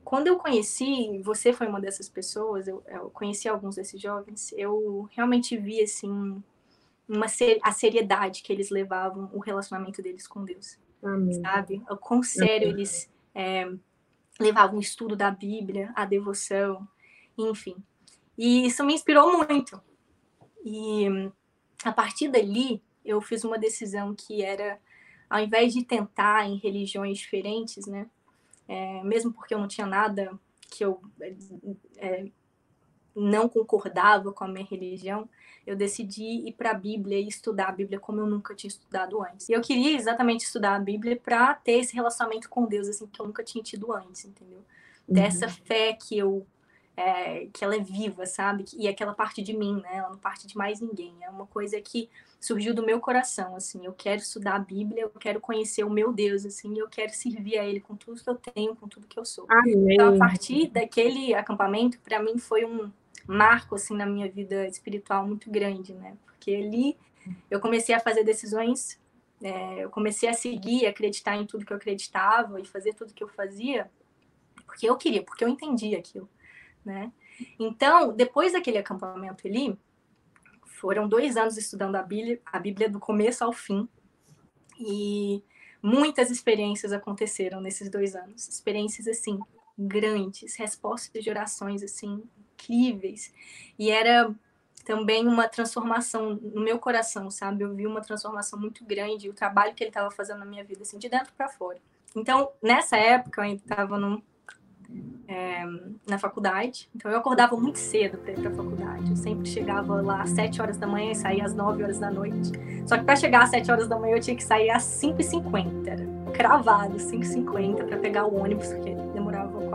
Quando 0.03 0.27
eu 0.27 0.37
conheci, 0.37 1.19
você 1.23 1.53
foi 1.53 1.67
uma 1.67 1.79
dessas 1.79 2.09
pessoas, 2.09 2.67
eu, 2.67 2.83
eu 2.87 3.09
conheci 3.11 3.47
alguns 3.47 3.75
desses 3.75 4.01
jovens, 4.01 4.51
eu 4.57 5.07
realmente 5.11 5.55
vi, 5.57 5.81
assim, 5.81 6.41
uma 7.07 7.27
ser, 7.27 7.59
a 7.63 7.71
seriedade 7.71 8.41
que 8.41 8.51
eles 8.51 8.69
levavam 8.69 9.29
o 9.33 9.39
relacionamento 9.39 10.01
deles 10.01 10.27
com 10.27 10.43
Deus, 10.43 10.77
Amém. 11.03 11.41
sabe? 11.41 11.83
O 11.89 11.97
quão 11.97 12.23
sério 12.23 12.69
Amém. 12.69 12.79
eles 12.79 13.09
é, 13.35 13.71
levava 14.39 14.75
um 14.75 14.79
estudo 14.79 15.15
da 15.15 15.29
Bíblia, 15.29 15.91
a 15.95 16.05
devoção, 16.05 16.87
enfim. 17.37 17.75
E 18.37 18.65
isso 18.65 18.83
me 18.83 18.93
inspirou 18.93 19.37
muito. 19.37 19.81
E 20.63 21.05
a 21.83 21.91
partir 21.91 22.29
dali, 22.29 22.81
eu 23.03 23.21
fiz 23.21 23.43
uma 23.43 23.57
decisão 23.57 24.15
que 24.15 24.41
era, 24.41 24.79
ao 25.29 25.39
invés 25.39 25.73
de 25.73 25.83
tentar 25.83 26.47
em 26.47 26.57
religiões 26.57 27.17
diferentes, 27.17 27.85
né? 27.85 28.09
É, 28.67 29.03
mesmo 29.03 29.33
porque 29.33 29.53
eu 29.53 29.59
não 29.59 29.67
tinha 29.67 29.87
nada 29.87 30.39
que 30.69 30.85
eu 30.85 31.01
é, 31.97 32.27
não 33.19 33.49
concordava 33.49 34.31
com 34.31 34.43
a 34.43 34.47
minha 34.47 34.65
religião, 34.65 35.27
eu 35.65 35.75
decidi 35.75 36.47
ir 36.47 36.53
para 36.53 36.71
a 36.71 36.73
Bíblia 36.73 37.19
e 37.19 37.27
estudar 37.27 37.69
a 37.69 37.71
Bíblia 37.71 37.99
como 37.99 38.19
eu 38.19 38.25
nunca 38.25 38.55
tinha 38.55 38.69
estudado 38.69 39.21
antes. 39.21 39.49
E 39.49 39.53
eu 39.53 39.61
queria 39.61 39.95
exatamente 39.95 40.45
estudar 40.45 40.75
a 40.75 40.79
Bíblia 40.79 41.15
para 41.15 41.53
ter 41.53 41.73
esse 41.73 41.93
relacionamento 41.93 42.49
com 42.49 42.65
Deus 42.65 42.87
assim 42.87 43.05
que 43.07 43.19
eu 43.19 43.27
nunca 43.27 43.43
tinha 43.43 43.63
tido 43.63 43.93
antes, 43.93 44.25
entendeu? 44.25 44.63
Dessa 45.07 45.45
uhum. 45.45 45.51
fé 45.65 45.93
que 45.93 46.17
eu 46.17 46.45
é, 46.99 47.47
que 47.53 47.63
ela 47.63 47.75
é 47.75 47.79
viva, 47.79 48.25
sabe? 48.25 48.65
E 48.77 48.85
aquela 48.85 49.13
parte 49.13 49.41
de 49.41 49.55
mim, 49.55 49.75
né? 49.81 49.89
Ela 49.93 50.09
não 50.09 50.17
parte 50.17 50.45
de 50.45 50.57
mais 50.57 50.81
ninguém. 50.81 51.15
É 51.21 51.29
uma 51.29 51.47
coisa 51.47 51.79
que 51.79 52.09
surgiu 52.41 52.73
do 52.73 52.85
meu 52.85 52.99
coração, 52.99 53.55
assim. 53.55 53.85
Eu 53.85 53.93
quero 53.93 54.21
estudar 54.21 54.55
a 54.55 54.59
Bíblia, 54.59 55.03
eu 55.03 55.09
quero 55.09 55.39
conhecer 55.39 55.85
o 55.85 55.89
meu 55.89 56.11
Deus, 56.11 56.45
assim. 56.45 56.77
Eu 56.77 56.89
quero 56.89 57.13
servir 57.13 57.57
a 57.57 57.65
Ele 57.65 57.79
com 57.79 57.95
tudo 57.95 58.21
que 58.21 58.29
eu 58.29 58.35
tenho, 58.35 58.75
com 58.75 58.87
tudo 58.87 59.07
que 59.07 59.17
eu 59.17 59.23
sou. 59.23 59.45
Amém. 59.49 59.93
Então, 59.93 60.13
a 60.13 60.17
partir 60.17 60.67
daquele 60.67 61.33
acampamento, 61.33 61.97
para 61.99 62.21
mim 62.21 62.37
foi 62.37 62.65
um 62.65 62.91
marco, 63.31 63.75
assim, 63.75 63.95
na 63.95 64.05
minha 64.05 64.29
vida 64.29 64.67
espiritual 64.67 65.25
muito 65.27 65.49
grande, 65.49 65.93
né? 65.93 66.17
Porque 66.25 66.51
ali 66.51 66.97
eu 67.49 67.59
comecei 67.59 67.93
a 67.93 67.99
fazer 67.99 68.23
decisões, 68.23 68.99
é, 69.41 69.83
eu 69.83 69.89
comecei 69.89 70.27
a 70.29 70.33
seguir, 70.33 70.85
acreditar 70.85 71.35
em 71.35 71.45
tudo 71.45 71.65
que 71.65 71.73
eu 71.73 71.77
acreditava 71.77 72.59
e 72.59 72.65
fazer 72.65 72.93
tudo 72.93 73.13
que 73.13 73.23
eu 73.23 73.27
fazia, 73.27 73.89
porque 74.65 74.89
eu 74.89 74.97
queria, 74.97 75.23
porque 75.23 75.43
eu 75.43 75.49
entendia 75.49 75.97
aquilo 75.97 76.29
né? 76.83 77.11
Então, 77.57 78.13
depois 78.13 78.53
daquele 78.53 78.77
acampamento 78.77 79.47
ali, 79.47 79.77
foram 80.65 81.07
dois 81.07 81.37
anos 81.37 81.57
estudando 81.57 81.95
a 81.95 82.03
Bíblia, 82.03 82.41
a 82.45 82.59
Bíblia 82.59 82.89
do 82.89 82.99
começo 82.99 83.43
ao 83.43 83.53
fim, 83.53 83.87
e 84.77 85.43
muitas 85.81 86.29
experiências 86.29 86.91
aconteceram 86.91 87.61
nesses 87.61 87.89
dois 87.89 88.15
anos, 88.15 88.47
experiências 88.47 89.07
assim 89.07 89.39
grandes, 89.77 90.55
respostas 90.55 91.23
de 91.23 91.29
orações 91.29 91.83
assim 91.83 92.21
incríveis, 92.59 93.33
e 93.77 93.89
era 93.89 94.33
também 94.85 95.27
uma 95.27 95.47
transformação 95.47 96.35
no 96.35 96.61
meu 96.61 96.79
coração, 96.79 97.29
sabe? 97.29 97.63
Eu 97.63 97.75
vi 97.75 97.85
uma 97.85 98.01
transformação 98.01 98.59
muito 98.59 98.83
grande, 98.83 99.29
o 99.29 99.33
trabalho 99.33 99.73
que 99.73 99.83
ele 99.83 99.89
estava 99.89 100.09
fazendo 100.09 100.39
na 100.39 100.45
minha 100.45 100.63
vida, 100.63 100.81
assim, 100.81 100.97
de 100.97 101.07
dentro 101.07 101.31
para 101.33 101.47
fora. 101.47 101.77
Então, 102.15 102.51
nessa 102.61 102.97
época, 102.97 103.41
eu 103.41 103.45
ainda 103.45 103.61
estava 103.61 103.99
é, 105.27 105.63
na 106.07 106.17
faculdade. 106.17 106.89
Então 106.95 107.11
eu 107.11 107.17
acordava 107.17 107.55
muito 107.55 107.77
cedo 107.77 108.17
para 108.17 108.31
ir 108.31 108.39
para 108.39 108.49
a 108.49 108.53
faculdade. 108.55 109.09
Eu 109.09 109.15
sempre 109.15 109.47
chegava 109.47 110.01
lá 110.01 110.23
às 110.23 110.31
7 110.31 110.61
horas 110.61 110.77
da 110.77 110.87
manhã 110.87 111.11
e 111.11 111.15
saía 111.15 111.45
às 111.45 111.53
9 111.53 111.83
horas 111.83 111.99
da 111.99 112.09
noite. 112.09 112.51
Só 112.87 112.97
que 112.97 113.03
para 113.03 113.15
chegar 113.15 113.43
às 113.43 113.51
7 113.51 113.71
horas 113.71 113.87
da 113.87 113.97
manhã 113.99 114.15
eu 114.15 114.21
tinha 114.21 114.35
que 114.35 114.43
sair 114.43 114.71
às 114.71 114.83
5h50, 114.83 115.87
era 115.87 116.31
cravado, 116.33 116.97
5h50 116.97 117.85
para 117.85 117.97
pegar 117.97 118.25
o 118.25 118.35
ônibus, 118.35 118.67
porque 118.73 118.95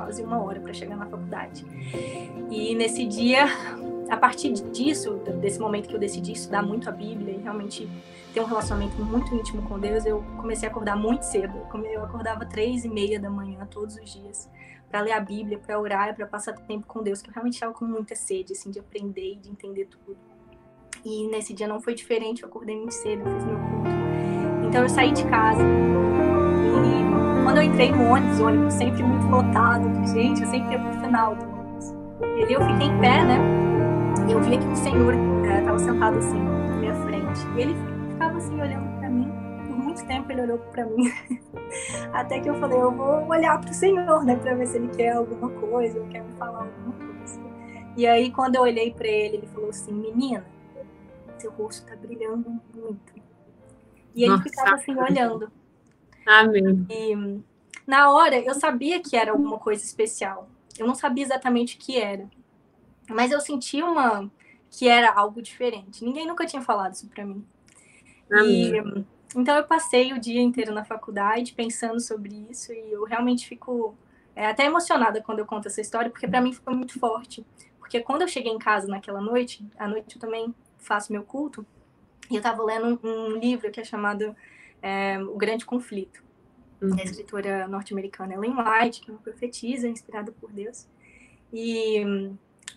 quase 0.05 0.23
uma 0.23 0.43
hora 0.43 0.61
para 0.61 0.73
chegar 0.73 0.97
na 0.97 1.07
faculdade. 1.07 1.65
E 2.51 2.75
nesse 2.75 3.07
dia, 3.07 3.47
a 4.11 4.17
partir 4.17 4.53
disso, 4.53 5.15
desse 5.41 5.59
momento 5.59 5.89
que 5.89 5.95
eu 5.95 5.99
decidi 5.99 6.33
estudar 6.33 6.63
muito 6.63 6.89
a 6.89 6.93
Bíblia 6.93 7.35
e 7.35 7.41
realmente 7.41 7.89
ter 8.35 8.41
um 8.41 8.45
relacionamento 8.45 9.03
muito 9.03 9.35
íntimo 9.35 9.63
com 9.63 9.79
Deus, 9.79 10.05
eu 10.05 10.23
comecei 10.37 10.69
a 10.69 10.71
acordar 10.71 10.97
muito 10.97 11.23
cedo. 11.23 11.55
Eu 11.91 12.05
acordava 12.05 12.45
três 12.45 12.85
e 12.85 12.89
meia 12.89 13.19
da 13.19 13.31
manhã 13.31 13.67
todos 13.71 13.97
os 13.97 14.13
dias 14.13 14.51
para 14.91 15.01
ler 15.01 15.13
a 15.13 15.21
Bíblia, 15.21 15.59
para 15.59 15.81
orar, 15.81 16.15
para 16.15 16.27
passar 16.27 16.53
tempo 16.53 16.87
com 16.87 17.03
Deus, 17.03 17.23
que 17.23 17.31
eu 17.31 17.33
realmente 17.33 17.55
estava 17.55 17.73
com 17.73 17.85
muita 17.85 18.15
sede, 18.15 18.53
assim, 18.53 18.71
de 18.71 18.79
aprender 18.79 19.33
e 19.33 19.37
de 19.37 19.51
entender 19.51 19.87
tudo. 19.87 20.17
E 21.05 21.27
nesse 21.29 21.53
dia 21.53 21.67
não 21.67 21.81
foi 21.81 21.95
diferente, 21.95 22.43
eu 22.43 22.49
acordei 22.49 22.77
muito 22.77 22.95
cedo, 22.95 23.25
fiz 23.25 23.45
meu 23.45 23.57
culto. 23.57 24.69
Então 24.69 24.83
eu 24.83 24.89
saí 24.89 25.13
de 25.13 25.25
casa 25.25 25.63
e 25.63 26.24
quando 27.55 27.67
eu 27.67 27.71
entrei 27.71 27.93
no 27.93 28.11
ônibus, 28.11 28.41
o 28.41 28.47
ônibus 28.47 28.75
sempre 28.75 29.03
muito 29.05 29.27
lotado 29.29 29.85
gente, 30.13 30.43
eu 30.43 30.49
sempre 30.49 30.73
ia 30.73 30.79
pro 30.81 31.01
final 31.01 31.37
do 31.37 31.45
ônibus. 31.45 31.95
E 32.37 32.53
eu 32.53 32.61
fiquei 32.61 32.89
em 32.89 32.99
pé, 32.99 33.25
né? 33.25 33.39
E 34.29 34.33
eu 34.33 34.41
via 34.41 34.59
que 34.59 34.67
o 34.67 34.75
Senhor 34.75 35.15
estava 35.15 35.77
é, 35.77 35.79
sentado 35.79 36.19
assim, 36.19 36.43
na 36.43 36.77
minha 36.79 36.95
frente. 36.97 37.47
E 37.55 37.61
ele 37.61 37.77
ficava 38.11 38.39
assim, 38.39 38.61
olhando 38.61 38.99
para 38.99 39.09
mim. 39.09 39.31
Por 39.69 39.77
muito 39.77 40.05
tempo 40.05 40.33
ele 40.33 40.43
olhou 40.43 40.59
para 40.59 40.85
mim. 40.85 41.13
Até 42.13 42.41
que 42.41 42.51
eu 42.51 42.57
falei, 42.57 42.77
eu 42.77 42.91
vou 42.91 43.25
olhar 43.29 43.61
pro 43.61 43.73
Senhor, 43.73 44.25
né, 44.25 44.35
para 44.35 44.57
ver 44.57 44.67
se 44.67 44.77
ele 44.77 44.89
quer 44.89 45.13
alguma 45.13 45.49
coisa, 45.49 46.01
ou 46.01 46.09
quer 46.09 46.25
me 46.25 46.33
falar 46.33 46.59
alguma 46.59 46.93
coisa. 46.93 47.41
E 47.97 48.05
aí, 48.05 48.33
quando 48.33 48.57
eu 48.57 48.63
olhei 48.63 48.93
para 48.93 49.07
ele, 49.07 49.37
ele 49.37 49.47
falou 49.47 49.71
assim: 49.71 49.93
Menina, 49.93 50.45
seu 51.39 51.53
rosto 51.53 51.87
tá 51.87 51.95
brilhando 51.95 52.51
muito. 52.75 53.15
E 54.13 54.25
ele 54.25 54.33
Nossa. 54.33 54.43
ficava 54.43 54.75
assim, 54.75 54.97
olhando. 54.97 55.53
Amém. 56.27 56.87
E 56.91 57.43
na 57.87 58.11
hora, 58.11 58.39
eu 58.39 58.55
sabia 58.55 59.01
que 59.01 59.17
era 59.17 59.33
alguma 59.33 59.59
coisa 59.59 59.85
especial. 59.85 60.49
Eu 60.79 60.87
não 60.87 60.95
sabia 60.95 61.25
exatamente 61.25 61.77
o 61.77 61.79
que 61.79 61.99
era. 61.99 62.29
Mas 63.09 63.31
eu 63.31 63.41
senti 63.41 63.83
uma 63.83 64.31
que 64.71 64.89
era 64.89 65.13
algo 65.13 65.43
diferente. 65.43 66.05
Ninguém 66.05 66.27
nunca 66.27 66.47
tinha 66.47 66.63
falado 66.63 66.95
isso 66.95 67.07
para 67.09 67.25
mim. 67.25 67.45
Amém. 68.33 68.73
E 68.75 69.05
então 69.37 69.57
eu 69.57 69.65
passei 69.65 70.13
o 70.13 70.21
dia 70.21 70.41
inteiro 70.41 70.73
na 70.73 70.85
faculdade 70.85 71.55
pensando 71.55 72.01
sobre 72.01 72.47
isso 72.51 72.73
e 72.73 72.93
eu 72.93 73.05
realmente 73.05 73.49
fico 73.49 73.97
é, 74.35 74.47
até 74.47 74.65
emocionada 74.65 75.21
quando 75.21 75.41
eu 75.41 75.47
conto 75.47 75.67
essa 75.67 75.81
história, 75.81 76.11
porque 76.11 76.29
para 76.29 76.41
mim 76.41 76.53
foi 76.53 76.75
muito 76.75 76.99
forte. 76.99 77.45
Porque 77.79 78.01
quando 78.01 78.23
eu 78.23 78.29
cheguei 78.29 78.53
em 78.53 78.59
casa 78.59 78.87
naquela 78.87 79.21
noite, 79.21 79.67
à 79.77 79.89
noite 79.89 80.17
eu 80.17 80.21
também 80.21 80.55
faço 80.79 81.13
meu 81.13 81.25
culto, 81.25 81.67
e 82.31 82.35
eu 82.35 82.39
estava 82.39 82.63
lendo 82.63 82.99
um, 83.03 83.09
um, 83.09 83.37
livro 83.37 83.71
que 83.71 83.81
é 83.81 83.85
chamado 83.85 84.35
é, 84.85 85.19
O 85.19 85.39
Grande 85.39 85.65
Conflito, 85.65 86.23
uhum. 86.79 86.95
da 86.95 87.03
escritora 87.03 87.67
norte-americana 87.67 88.35
Ellen 88.35 88.55
White, 88.55 89.01
que 89.01 89.11
é 89.11 89.15
uma 89.15 89.21
profetisa 89.23 89.89
inspirada 89.89 90.31
por 90.31 90.53
Deus. 90.53 90.87
E 91.51 92.05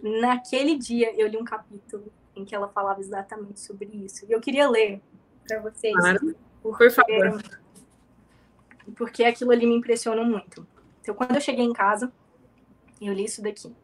naquele 0.01 0.77
dia 0.77 1.13
eu 1.19 1.27
li 1.27 1.35
um 1.35 1.43
capítulo 1.43 2.05
em 2.33 2.45
que 2.45 2.55
ela 2.55 2.69
falava 2.69 3.01
exatamente 3.01 3.59
sobre 3.59 3.87
isso. 3.87 4.25
E 4.25 4.31
eu 4.31 4.39
queria 4.39 4.69
ler 4.69 5.01
para 5.45 5.59
vocês. 5.59 5.93
Claro. 5.93 6.35
Porque, 6.63 6.83
Por 6.85 6.91
favor. 6.91 7.43
Porque 8.95 9.23
aquilo 9.25 9.51
ali 9.51 9.65
me 9.65 9.75
impressionou 9.75 10.23
muito. 10.23 10.65
Então, 11.01 11.13
quando 11.13 11.35
eu 11.35 11.41
cheguei 11.41 11.65
em 11.65 11.73
casa, 11.73 12.09
eu 13.01 13.13
li 13.13 13.25
isso 13.25 13.41
daqui. 13.41 13.75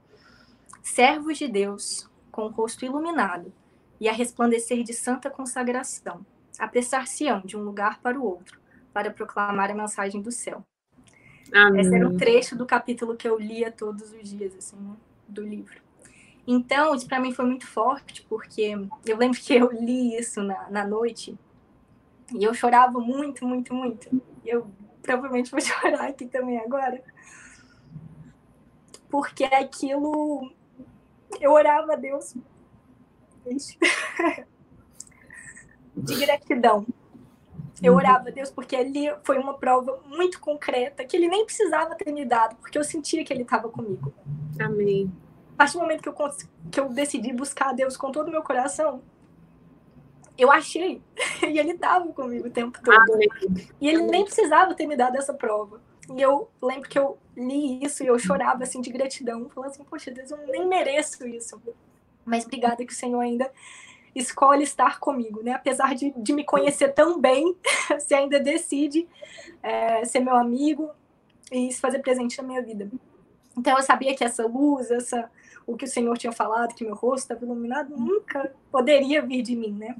Servos 0.81 1.37
de 1.37 1.47
Deus, 1.49 2.09
com 2.31 2.43
o 2.43 2.49
rosto 2.49 2.85
iluminado 2.85 3.51
e 3.99 4.07
a 4.07 4.13
resplandecer 4.13 4.81
de 4.83 4.93
santa 4.93 5.29
consagração, 5.29 6.25
apressar-se-ão 6.59 7.41
de 7.41 7.57
um 7.57 7.63
lugar 7.63 7.99
para 7.99 8.19
o 8.19 8.23
outro, 8.23 8.59
para 8.93 9.11
proclamar 9.11 9.71
a 9.71 9.75
mensagem 9.75 10.21
do 10.21 10.31
céu. 10.31 10.63
Amém. 11.53 11.81
Esse 11.81 11.95
era 11.95 12.07
o 12.07 12.17
trecho 12.17 12.55
do 12.55 12.65
capítulo 12.65 13.15
que 13.15 13.27
eu 13.27 13.37
lia 13.37 13.71
todos 13.71 14.11
os 14.11 14.29
dias, 14.29 14.55
assim, 14.55 14.77
né, 14.77 14.95
do 15.27 15.41
livro. 15.41 15.81
Então, 16.45 16.93
isso 16.93 17.07
para 17.07 17.19
mim 17.19 17.31
foi 17.31 17.45
muito 17.45 17.65
forte, 17.65 18.25
porque 18.27 18.75
eu 19.05 19.17
lembro 19.17 19.39
que 19.39 19.53
eu 19.53 19.71
li 19.71 20.17
isso 20.17 20.43
na, 20.43 20.69
na 20.69 20.85
noite 20.85 21.37
e 22.33 22.43
eu 22.43 22.53
chorava 22.53 22.99
muito, 22.99 23.45
muito, 23.47 23.73
muito. 23.73 24.21
E 24.43 24.49
eu 24.49 24.67
provavelmente 25.01 25.51
vou 25.51 25.59
chorar 25.61 26.09
aqui 26.09 26.25
também 26.25 26.59
agora. 26.59 27.01
Porque 29.09 29.43
aquilo. 29.43 30.51
Eu 31.39 31.51
orava 31.51 31.93
a 31.93 31.95
Deus. 31.95 32.35
De 35.95 36.15
gratidão. 36.15 36.85
Eu 37.81 37.95
orava 37.95 38.29
a 38.29 38.31
Deus 38.31 38.49
porque 38.49 38.75
ali 38.75 39.13
foi 39.23 39.37
uma 39.37 39.55
prova 39.55 39.99
muito 40.07 40.39
concreta 40.39 41.03
que 41.03 41.17
ele 41.17 41.27
nem 41.27 41.45
precisava 41.45 41.95
ter 41.95 42.11
me 42.11 42.23
dado, 42.23 42.55
porque 42.55 42.77
eu 42.77 42.83
sentia 42.83 43.23
que 43.25 43.33
ele 43.33 43.43
estava 43.43 43.67
comigo. 43.67 44.13
Amém. 44.59 45.11
A 45.53 45.57
partir 45.57 45.73
do 45.73 45.81
momento 45.81 46.01
que 46.01 46.09
eu, 46.09 46.15
que 46.71 46.79
eu 46.79 46.89
decidi 46.89 47.33
buscar 47.33 47.69
a 47.69 47.73
Deus 47.73 47.97
com 47.97 48.11
todo 48.11 48.27
o 48.27 48.31
meu 48.31 48.41
coração, 48.41 49.01
eu 50.37 50.51
achei. 50.51 51.01
E 51.43 51.59
ele 51.59 51.71
estava 51.71 52.07
comigo 52.13 52.47
o 52.47 52.51
tempo 52.51 52.79
todo. 52.81 52.95
Ah, 52.95 53.61
e 53.81 53.89
ele 53.89 54.03
nem 54.03 54.23
precisava 54.23 54.73
ter 54.73 54.87
me 54.87 54.95
dado 54.95 55.17
essa 55.17 55.33
prova. 55.33 55.81
E 56.15 56.21
eu 56.21 56.49
lembro 56.61 56.89
que 56.89 56.97
eu 56.97 57.17
li 57.35 57.83
isso 57.83 58.03
e 58.03 58.07
eu 58.07 58.17
chorava 58.17 58.63
assim 58.63 58.81
de 58.81 58.89
gratidão, 58.89 59.49
falando 59.49 59.71
assim, 59.71 59.83
poxa, 59.83 60.09
Deus, 60.09 60.31
eu 60.31 60.37
nem 60.47 60.65
mereço 60.65 61.27
isso. 61.27 61.61
Mas 62.25 62.45
obrigada 62.45 62.85
que 62.85 62.93
o 62.93 62.95
Senhor 62.95 63.19
ainda 63.19 63.51
escolhe 64.15 64.63
estar 64.63 64.99
comigo, 64.99 65.41
né? 65.41 65.53
Apesar 65.53 65.95
de, 65.95 66.11
de 66.15 66.33
me 66.33 66.43
conhecer 66.43 66.89
tão 66.89 67.19
bem, 67.19 67.55
você 67.89 68.15
ainda 68.15 68.39
decide 68.39 69.07
é, 69.61 70.05
ser 70.05 70.19
meu 70.19 70.35
amigo 70.35 70.89
e 71.51 71.71
se 71.71 71.79
fazer 71.79 71.99
presente 71.99 72.37
na 72.37 72.47
minha 72.47 72.61
vida. 72.61 72.89
Então 73.57 73.77
eu 73.77 73.83
sabia 73.83 74.15
que 74.15 74.23
essa 74.23 74.45
luz, 74.45 74.89
essa 74.91 75.29
o 75.65 75.77
que 75.77 75.85
o 75.85 75.87
Senhor 75.87 76.17
tinha 76.17 76.33
falado, 76.33 76.75
que 76.75 76.83
meu 76.83 76.93
rosto 76.93 77.23
estava 77.23 77.45
iluminado, 77.45 77.95
nunca 77.95 78.53
poderia 78.69 79.21
vir 79.21 79.41
de 79.41 79.55
mim, 79.55 79.71
né? 79.71 79.95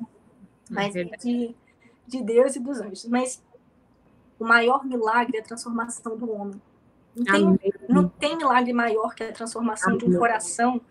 mas 0.70 0.96
é 0.96 1.04
de, 1.04 1.56
de 2.08 2.22
Deus 2.22 2.56
e 2.56 2.60
dos 2.60 2.80
anjos. 2.80 3.06
Mas 3.06 3.44
o 4.40 4.46
maior 4.46 4.86
milagre 4.86 5.38
é 5.38 5.42
a 5.42 5.44
transformação 5.44 6.18
do 6.18 6.32
homem. 6.32 6.62
Não 7.16 7.58
tem, 7.58 7.74
não 7.88 8.10
tem 8.10 8.36
milagre 8.36 8.74
maior 8.74 9.14
que 9.14 9.24
a 9.24 9.32
transformação 9.32 9.94
Amém. 9.94 10.00
de 10.00 10.16
um 10.16 10.18
coração 10.18 10.82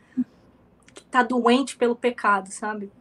que 0.95 1.03
está 1.03 1.23
doente 1.23 1.77
pelo 1.77 1.97
pecado, 1.97 2.51
sabe? 2.53 2.93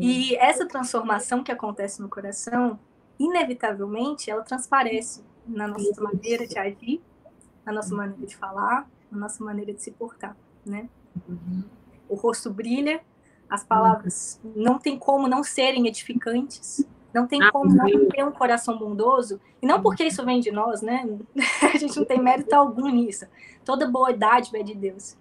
E 0.00 0.34
essa 0.36 0.66
transformação 0.66 1.42
que 1.42 1.52
acontece 1.52 2.00
no 2.00 2.08
coração, 2.08 2.78
inevitavelmente, 3.18 4.30
ela 4.30 4.42
transparece 4.42 5.24
na 5.46 5.66
nossa 5.66 5.90
Isso. 5.90 6.02
maneira 6.02 6.46
de 6.46 6.58
agir, 6.58 7.02
na 7.64 7.72
nossa 7.72 7.94
maneira 7.94 8.26
de 8.26 8.36
falar, 8.36 8.88
na 9.10 9.18
nossa 9.18 9.42
maneira 9.44 9.72
de 9.72 9.82
se 9.82 9.90
portar, 9.90 10.36
né? 10.64 10.88
Uhum. 11.28 11.64
O 12.08 12.14
rosto 12.14 12.50
brilha 12.50 13.00
as 13.48 13.62
palavras 13.62 14.40
não 14.56 14.78
tem 14.78 14.98
como 14.98 15.28
não 15.28 15.42
serem 15.42 15.86
edificantes, 15.86 16.84
Não 17.14 17.26
tem 17.26 17.40
como 17.50 17.72
não 17.72 18.08
ter 18.10 18.24
um 18.24 18.32
coração 18.32 18.76
bondoso. 18.76 19.40
E 19.62 19.66
não 19.66 19.80
porque 19.80 20.04
isso 20.04 20.22
vem 20.22 20.38
de 20.38 20.50
nós, 20.50 20.82
né? 20.82 21.08
A 21.74 21.78
gente 21.78 21.96
não 21.96 22.04
tem 22.04 22.20
mérito 22.20 22.54
algum 22.54 22.88
nisso. 22.88 23.24
Toda 23.64 23.88
boa 23.88 24.12
dádiva 24.12 24.58
é 24.58 24.62
de 24.62 24.74
Deus. 24.74 25.16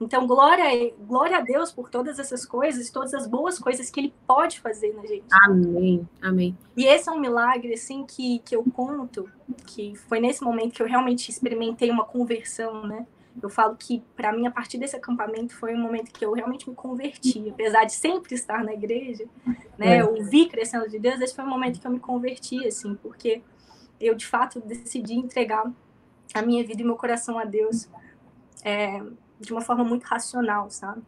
Então, 0.00 0.26
glória, 0.26 0.92
glória 1.00 1.38
a 1.38 1.40
Deus 1.40 1.70
por 1.72 1.88
todas 1.88 2.18
essas 2.18 2.44
coisas, 2.44 2.90
todas 2.90 3.14
as 3.14 3.26
boas 3.26 3.58
coisas 3.58 3.90
que 3.90 4.00
Ele 4.00 4.14
pode 4.26 4.60
fazer 4.60 4.92
na 4.94 5.06
gente. 5.06 5.24
Amém, 5.30 6.08
amém. 6.20 6.58
E 6.76 6.84
esse 6.84 7.08
é 7.08 7.12
um 7.12 7.20
milagre, 7.20 7.72
assim, 7.74 8.04
que, 8.04 8.40
que 8.40 8.56
eu 8.56 8.64
conto, 8.64 9.30
que 9.66 9.94
foi 9.94 10.20
nesse 10.20 10.42
momento 10.42 10.72
que 10.72 10.82
eu 10.82 10.86
realmente 10.86 11.30
experimentei 11.30 11.90
uma 11.90 12.04
conversão, 12.04 12.86
né? 12.86 13.06
Eu 13.42 13.48
falo 13.48 13.76
que, 13.76 14.02
para 14.14 14.32
mim, 14.32 14.46
a 14.46 14.50
partir 14.50 14.78
desse 14.78 14.96
acampamento, 14.96 15.56
foi 15.56 15.74
um 15.74 15.80
momento 15.80 16.12
que 16.12 16.24
eu 16.24 16.32
realmente 16.32 16.68
me 16.68 16.74
converti. 16.74 17.50
Apesar 17.50 17.84
de 17.84 17.92
sempre 17.92 18.34
estar 18.34 18.62
na 18.62 18.72
igreja, 18.72 19.24
né? 19.78 19.98
É. 19.98 20.04
Ouvir 20.04 20.48
crescendo 20.48 20.88
de 20.88 20.98
Deus, 20.98 21.20
esse 21.20 21.34
foi 21.34 21.44
um 21.44 21.50
momento 21.50 21.80
que 21.80 21.86
eu 21.86 21.90
me 21.90 22.00
converti, 22.00 22.66
assim, 22.66 22.94
porque 22.96 23.42
eu, 24.00 24.14
de 24.14 24.26
fato, 24.26 24.60
decidi 24.60 25.14
entregar 25.14 25.70
a 26.32 26.42
minha 26.42 26.64
vida 26.64 26.82
e 26.82 26.84
meu 26.84 26.96
coração 26.96 27.38
a 27.38 27.44
Deus. 27.44 27.88
É, 28.64 29.02
de 29.40 29.52
uma 29.52 29.60
forma 29.60 29.84
muito 29.84 30.04
racional, 30.04 30.70
sabe? 30.70 31.02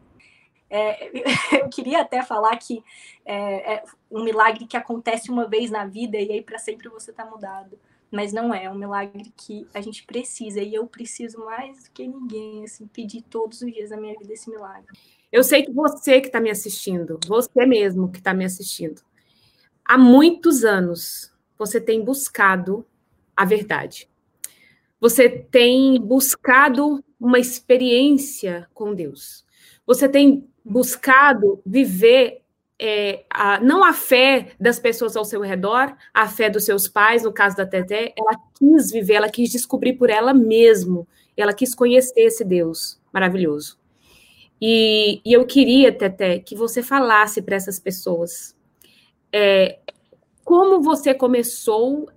É, 0.69 1.09
eu 1.63 1.69
queria 1.69 2.01
até 2.01 2.23
falar 2.23 2.55
que 2.57 2.83
é, 3.25 3.75
é, 3.75 3.83
um 4.11 4.23
milagre 4.23 4.65
que 4.65 4.77
acontece 4.77 5.31
uma 5.31 5.47
vez 5.47 5.71
na 5.71 5.85
vida 5.85 6.17
e 6.17 6.31
aí 6.31 6.41
para 6.41 6.59
sempre 6.59 6.89
você 6.89 7.11
tá 7.11 7.25
mudado. 7.25 7.77
Mas 8.09 8.31
não 8.31 8.53
é, 8.53 8.65
é 8.65 8.71
um 8.71 8.75
milagre 8.75 9.33
que 9.35 9.67
a 9.73 9.81
gente 9.81 10.05
precisa 10.05 10.61
e 10.61 10.73
eu 10.73 10.87
preciso 10.87 11.39
mais 11.39 11.83
do 11.83 11.91
que 11.91 12.07
ninguém, 12.07 12.63
assim, 12.63 12.87
pedir 12.87 13.21
todos 13.23 13.61
os 13.61 13.71
dias 13.71 13.89
na 13.89 13.97
minha 13.97 14.17
vida 14.17 14.31
esse 14.31 14.49
milagre. 14.49 14.87
Eu 15.29 15.43
sei 15.43 15.63
que 15.63 15.73
você 15.73 16.21
que 16.21 16.27
está 16.27 16.39
me 16.39 16.49
assistindo, 16.49 17.19
você 17.27 17.65
mesmo 17.65 18.09
que 18.09 18.19
está 18.19 18.33
me 18.33 18.45
assistindo, 18.45 19.01
há 19.83 19.97
muitos 19.97 20.63
anos 20.63 21.33
você 21.57 21.81
tem 21.81 22.01
buscado 22.01 22.85
a 23.35 23.43
verdade. 23.43 24.09
Você 25.01 25.29
tem 25.29 25.99
buscado 25.99 27.03
uma 27.19 27.39
experiência 27.39 28.67
com 28.73 28.93
Deus. 28.93 29.45
Você 29.85 30.07
tem 30.07 30.47
buscado 30.63 31.61
viver 31.65 32.41
é, 32.79 33.23
a, 33.29 33.59
não 33.59 33.83
a 33.83 33.91
fé 33.91 34.51
das 34.59 34.79
pessoas 34.79 35.15
ao 35.15 35.25
seu 35.25 35.41
redor, 35.41 35.95
a 36.13 36.27
fé 36.27 36.49
dos 36.49 36.65
seus 36.65 36.87
pais, 36.87 37.23
no 37.23 37.33
caso 37.33 37.57
da 37.57 37.65
Teté, 37.65 38.13
ela 38.15 38.37
quis 38.57 38.91
viver, 38.91 39.15
ela 39.15 39.29
quis 39.29 39.49
descobrir 39.49 39.93
por 39.93 40.09
ela 40.09 40.33
mesma, 40.33 41.07
ela 41.35 41.53
quis 41.53 41.73
conhecer 41.73 42.21
esse 42.21 42.43
Deus 42.43 42.99
maravilhoso. 43.11 43.79
E, 44.61 45.21
e 45.25 45.33
eu 45.33 45.45
queria, 45.45 45.91
Teté, 45.91 46.39
que 46.39 46.55
você 46.55 46.83
falasse 46.83 47.41
para 47.41 47.55
essas 47.55 47.79
pessoas 47.79 48.55
é, 49.31 49.79
como 50.43 50.81
você 50.81 51.13
começou 51.13 52.09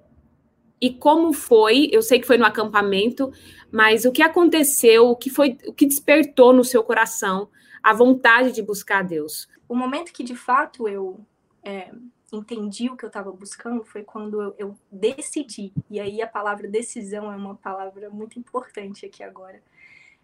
e 0.80 0.90
como 0.90 1.32
foi. 1.32 1.88
Eu 1.92 2.02
sei 2.02 2.18
que 2.18 2.26
foi 2.26 2.38
no 2.38 2.46
acampamento, 2.46 3.30
mas 3.72 4.04
o 4.04 4.12
que 4.12 4.22
aconteceu, 4.22 5.08
o 5.08 5.16
que 5.16 5.30
foi, 5.30 5.56
o 5.66 5.72
que 5.72 5.86
despertou 5.86 6.52
no 6.52 6.64
seu 6.64 6.82
coração 6.82 7.48
a 7.82 7.92
vontade 7.92 8.52
de 8.52 8.62
buscar 8.62 9.02
Deus? 9.02 9.48
O 9.68 9.74
momento 9.74 10.12
que 10.12 10.24
de 10.24 10.34
fato 10.34 10.88
eu 10.88 11.24
é, 11.62 11.92
entendi 12.32 12.88
o 12.88 12.96
que 12.96 13.04
eu 13.04 13.08
estava 13.08 13.30
buscando 13.32 13.84
foi 13.84 14.02
quando 14.02 14.40
eu, 14.42 14.54
eu, 14.58 14.76
decidi. 14.90 15.72
E 15.88 16.00
aí 16.00 16.20
a 16.20 16.26
palavra 16.26 16.68
decisão 16.68 17.32
é 17.32 17.36
uma 17.36 17.54
palavra 17.54 18.10
muito 18.10 18.38
importante 18.38 19.06
aqui 19.06 19.22
agora. 19.22 19.62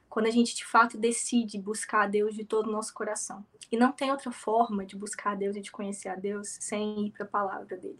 Quando 0.08 0.26
a 0.26 0.30
gente 0.30 0.54
de 0.54 0.64
fato 0.64 0.96
decide 0.96 1.58
buscar 1.58 2.04
a 2.04 2.06
Deus 2.06 2.34
de 2.34 2.44
todo 2.44 2.68
o 2.68 2.72
nosso 2.72 2.92
coração. 2.94 3.44
E 3.70 3.76
não 3.76 3.92
tem 3.92 4.10
outra 4.10 4.30
forma 4.30 4.86
de 4.86 4.96
buscar 4.96 5.32
a 5.32 5.34
Deus 5.34 5.56
e 5.56 5.60
de 5.60 5.70
conhecer 5.70 6.08
a 6.08 6.14
Deus 6.14 6.56
sem 6.60 7.06
ir 7.06 7.10
para 7.10 7.24
a 7.24 7.28
palavra 7.28 7.76
dele. 7.76 7.98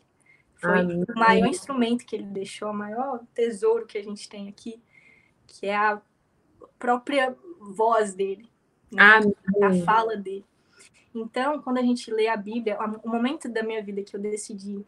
Foi 0.55 0.81
Amém. 0.81 1.05
o 1.05 1.19
maior 1.19 1.47
instrumento 1.47 2.07
que 2.07 2.17
ele 2.17 2.25
deixou, 2.25 2.71
o 2.71 2.75
maior 2.75 3.21
tesouro 3.35 3.87
que 3.87 3.99
a 3.99 4.03
gente 4.03 4.29
tem 4.29 4.49
aqui 4.49 4.81
que 5.47 5.67
é 5.67 5.77
a 5.77 6.01
própria 6.79 7.37
voz 7.61 8.15
dele, 8.15 8.49
né? 8.91 9.21
a 9.63 9.85
fala 9.85 10.17
dele. 10.17 10.45
Então, 11.15 11.61
quando 11.63 11.79
a 11.79 11.83
gente 11.83 12.11
lê 12.11 12.29
a 12.29 12.37
Bíblia, 12.37 12.79
o 13.03 13.09
momento 13.09 13.49
da 13.49 13.63
minha 13.63 13.83
vida 13.83 14.03
que 14.03 14.15
eu 14.15 14.21
decidi, 14.21 14.85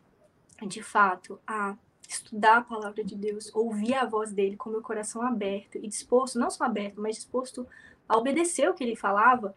de 0.67 0.83
fato, 0.83 1.41
a 1.47 1.77
estudar 2.07 2.59
a 2.59 2.63
palavra 2.63 3.03
de 3.03 3.15
Deus, 3.15 3.55
ouvir 3.55 3.95
a 3.95 4.05
voz 4.05 4.33
dele 4.33 4.57
com 4.57 4.71
meu 4.71 4.83
coração 4.83 5.23
aberto 5.23 5.77
e 5.79 5.87
disposto, 5.87 6.39
não 6.39 6.51
só 6.51 6.65
aberto, 6.65 7.01
mas 7.01 7.17
disposto 7.17 7.67
a 8.09 8.17
obedecer 8.17 8.69
o 8.69 8.75
que 8.75 8.83
ele 8.83 8.97
falava 8.97 9.55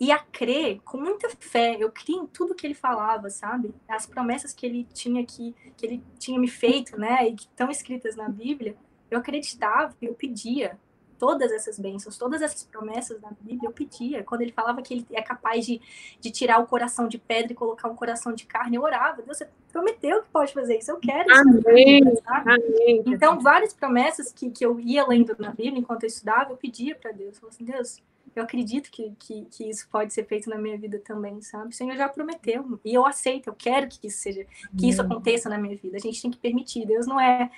e 0.00 0.10
a 0.10 0.18
crer 0.18 0.80
com 0.84 0.98
muita 0.98 1.28
fé. 1.38 1.76
Eu 1.78 1.90
criei 1.90 2.18
em 2.18 2.26
tudo 2.26 2.54
que 2.54 2.66
ele 2.66 2.74
falava, 2.74 3.30
sabe? 3.30 3.72
As 3.88 4.04
promessas 4.04 4.52
que 4.52 4.66
ele 4.66 4.84
tinha 4.92 5.24
que, 5.24 5.54
que 5.76 5.86
ele 5.86 6.02
tinha 6.18 6.38
me 6.38 6.48
feito, 6.48 6.98
né, 6.98 7.28
e 7.28 7.34
que 7.34 7.44
estão 7.44 7.70
escritas 7.70 8.16
na 8.16 8.28
Bíblia 8.28 8.76
eu 9.14 9.18
acreditava, 9.18 9.94
eu 10.00 10.14
pedia 10.14 10.78
todas 11.22 11.52
essas 11.52 11.78
bênçãos, 11.78 12.18
todas 12.18 12.42
essas 12.42 12.64
promessas 12.64 13.20
da 13.20 13.28
Bíblia, 13.40 13.68
eu 13.68 13.72
pedia. 13.72 14.24
Quando 14.24 14.40
ele 14.40 14.50
falava 14.50 14.82
que 14.82 14.92
ele 14.92 15.06
é 15.12 15.22
capaz 15.22 15.64
de, 15.64 15.80
de 16.20 16.32
tirar 16.32 16.58
o 16.58 16.66
coração 16.66 17.06
de 17.06 17.16
pedra 17.16 17.52
e 17.52 17.54
colocar 17.54 17.88
um 17.88 17.94
coração 17.94 18.32
de 18.32 18.44
carne, 18.44 18.74
eu 18.74 18.82
orava. 18.82 19.22
Deus, 19.22 19.38
você 19.38 19.48
prometeu 19.70 20.22
que 20.22 20.30
pode 20.30 20.52
fazer 20.52 20.78
isso, 20.78 20.90
eu 20.90 20.96
quero 20.96 21.30
isso. 21.30 21.40
Amém. 21.68 22.02
Amém. 22.26 23.04
Então, 23.06 23.38
várias 23.38 23.72
promessas 23.72 24.32
que, 24.32 24.50
que 24.50 24.66
eu 24.66 24.80
ia 24.80 25.06
lendo 25.06 25.36
na 25.38 25.50
Bíblia 25.50 25.78
enquanto 25.78 26.02
eu 26.02 26.08
estudava, 26.08 26.50
eu 26.50 26.56
pedia 26.56 26.96
para 26.96 27.12
Deus. 27.12 27.36
Eu 27.36 27.40
falava 27.40 27.54
assim, 27.54 27.64
Deus, 27.64 28.02
eu 28.34 28.42
acredito 28.42 28.90
que, 28.90 29.12
que, 29.18 29.44
que, 29.50 29.68
isso 29.68 29.88
pode 29.90 30.12
ser 30.12 30.24
feito 30.24 30.48
na 30.48 30.56
minha 30.56 30.78
vida 30.78 30.98
também, 30.98 31.40
sabe? 31.42 31.68
O 31.68 31.72
Senhor 31.72 31.94
já 31.96 32.08
prometeu 32.08 32.80
e 32.84 32.94
eu 32.94 33.06
aceito, 33.06 33.48
eu 33.48 33.54
quero 33.54 33.88
que 33.88 34.06
isso 34.06 34.18
seja, 34.18 34.46
que 34.76 34.88
isso 34.88 35.02
aconteça 35.02 35.48
na 35.48 35.58
minha 35.58 35.76
vida. 35.76 35.96
A 35.96 36.00
gente 36.00 36.20
tem 36.20 36.30
que 36.30 36.38
permitir. 36.38 36.86
Deus 36.86 37.06
não 37.06 37.20
é 37.20 37.50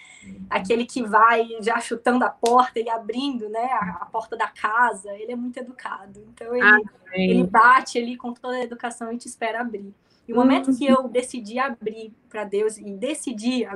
aquele 0.51 0.85
que 0.85 1.03
vai 1.03 1.49
já 1.61 1.79
chutando 1.81 2.25
a 2.25 2.31
porta 2.31 2.81
e 2.81 2.89
abrindo, 2.89 3.49
né, 3.49 3.65
a, 3.73 3.99
a 4.03 4.07
porta 4.07 4.37
da 4.37 4.49
casa. 4.49 5.13
Ele 5.15 5.33
é 5.33 5.37
muito 5.37 5.57
educado, 5.59 6.25
então 6.33 6.55
ele, 6.55 6.85
ele 7.13 7.45
bate 7.45 7.99
ali 7.99 8.17
com 8.17 8.33
toda 8.33 8.57
a 8.57 8.63
educação 8.63 9.13
e 9.13 9.19
te 9.19 9.29
espera 9.29 9.61
abrir. 9.61 9.95
E 10.27 10.33
o 10.33 10.37
momento 10.37 10.71
uhum. 10.71 10.77
que 10.77 10.87
eu 10.87 11.07
decidi 11.07 11.59
abrir 11.59 12.13
para 12.29 12.45
Deus 12.45 12.79
e 12.79 12.91
decidi, 12.95 13.67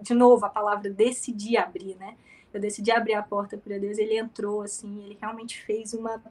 de 0.00 0.14
novo 0.14 0.46
a 0.46 0.48
palavra 0.48 0.88
decidi 0.88 1.56
abrir, 1.56 1.96
né? 1.96 2.16
Eu 2.54 2.60
decidi 2.60 2.90
abrir 2.90 3.14
a 3.14 3.22
porta 3.22 3.58
para 3.58 3.76
Deus, 3.76 3.98
ele 3.98 4.16
entrou 4.16 4.62
assim, 4.62 5.04
ele 5.04 5.18
realmente 5.20 5.60
fez 5.62 5.92
uma 5.92 6.22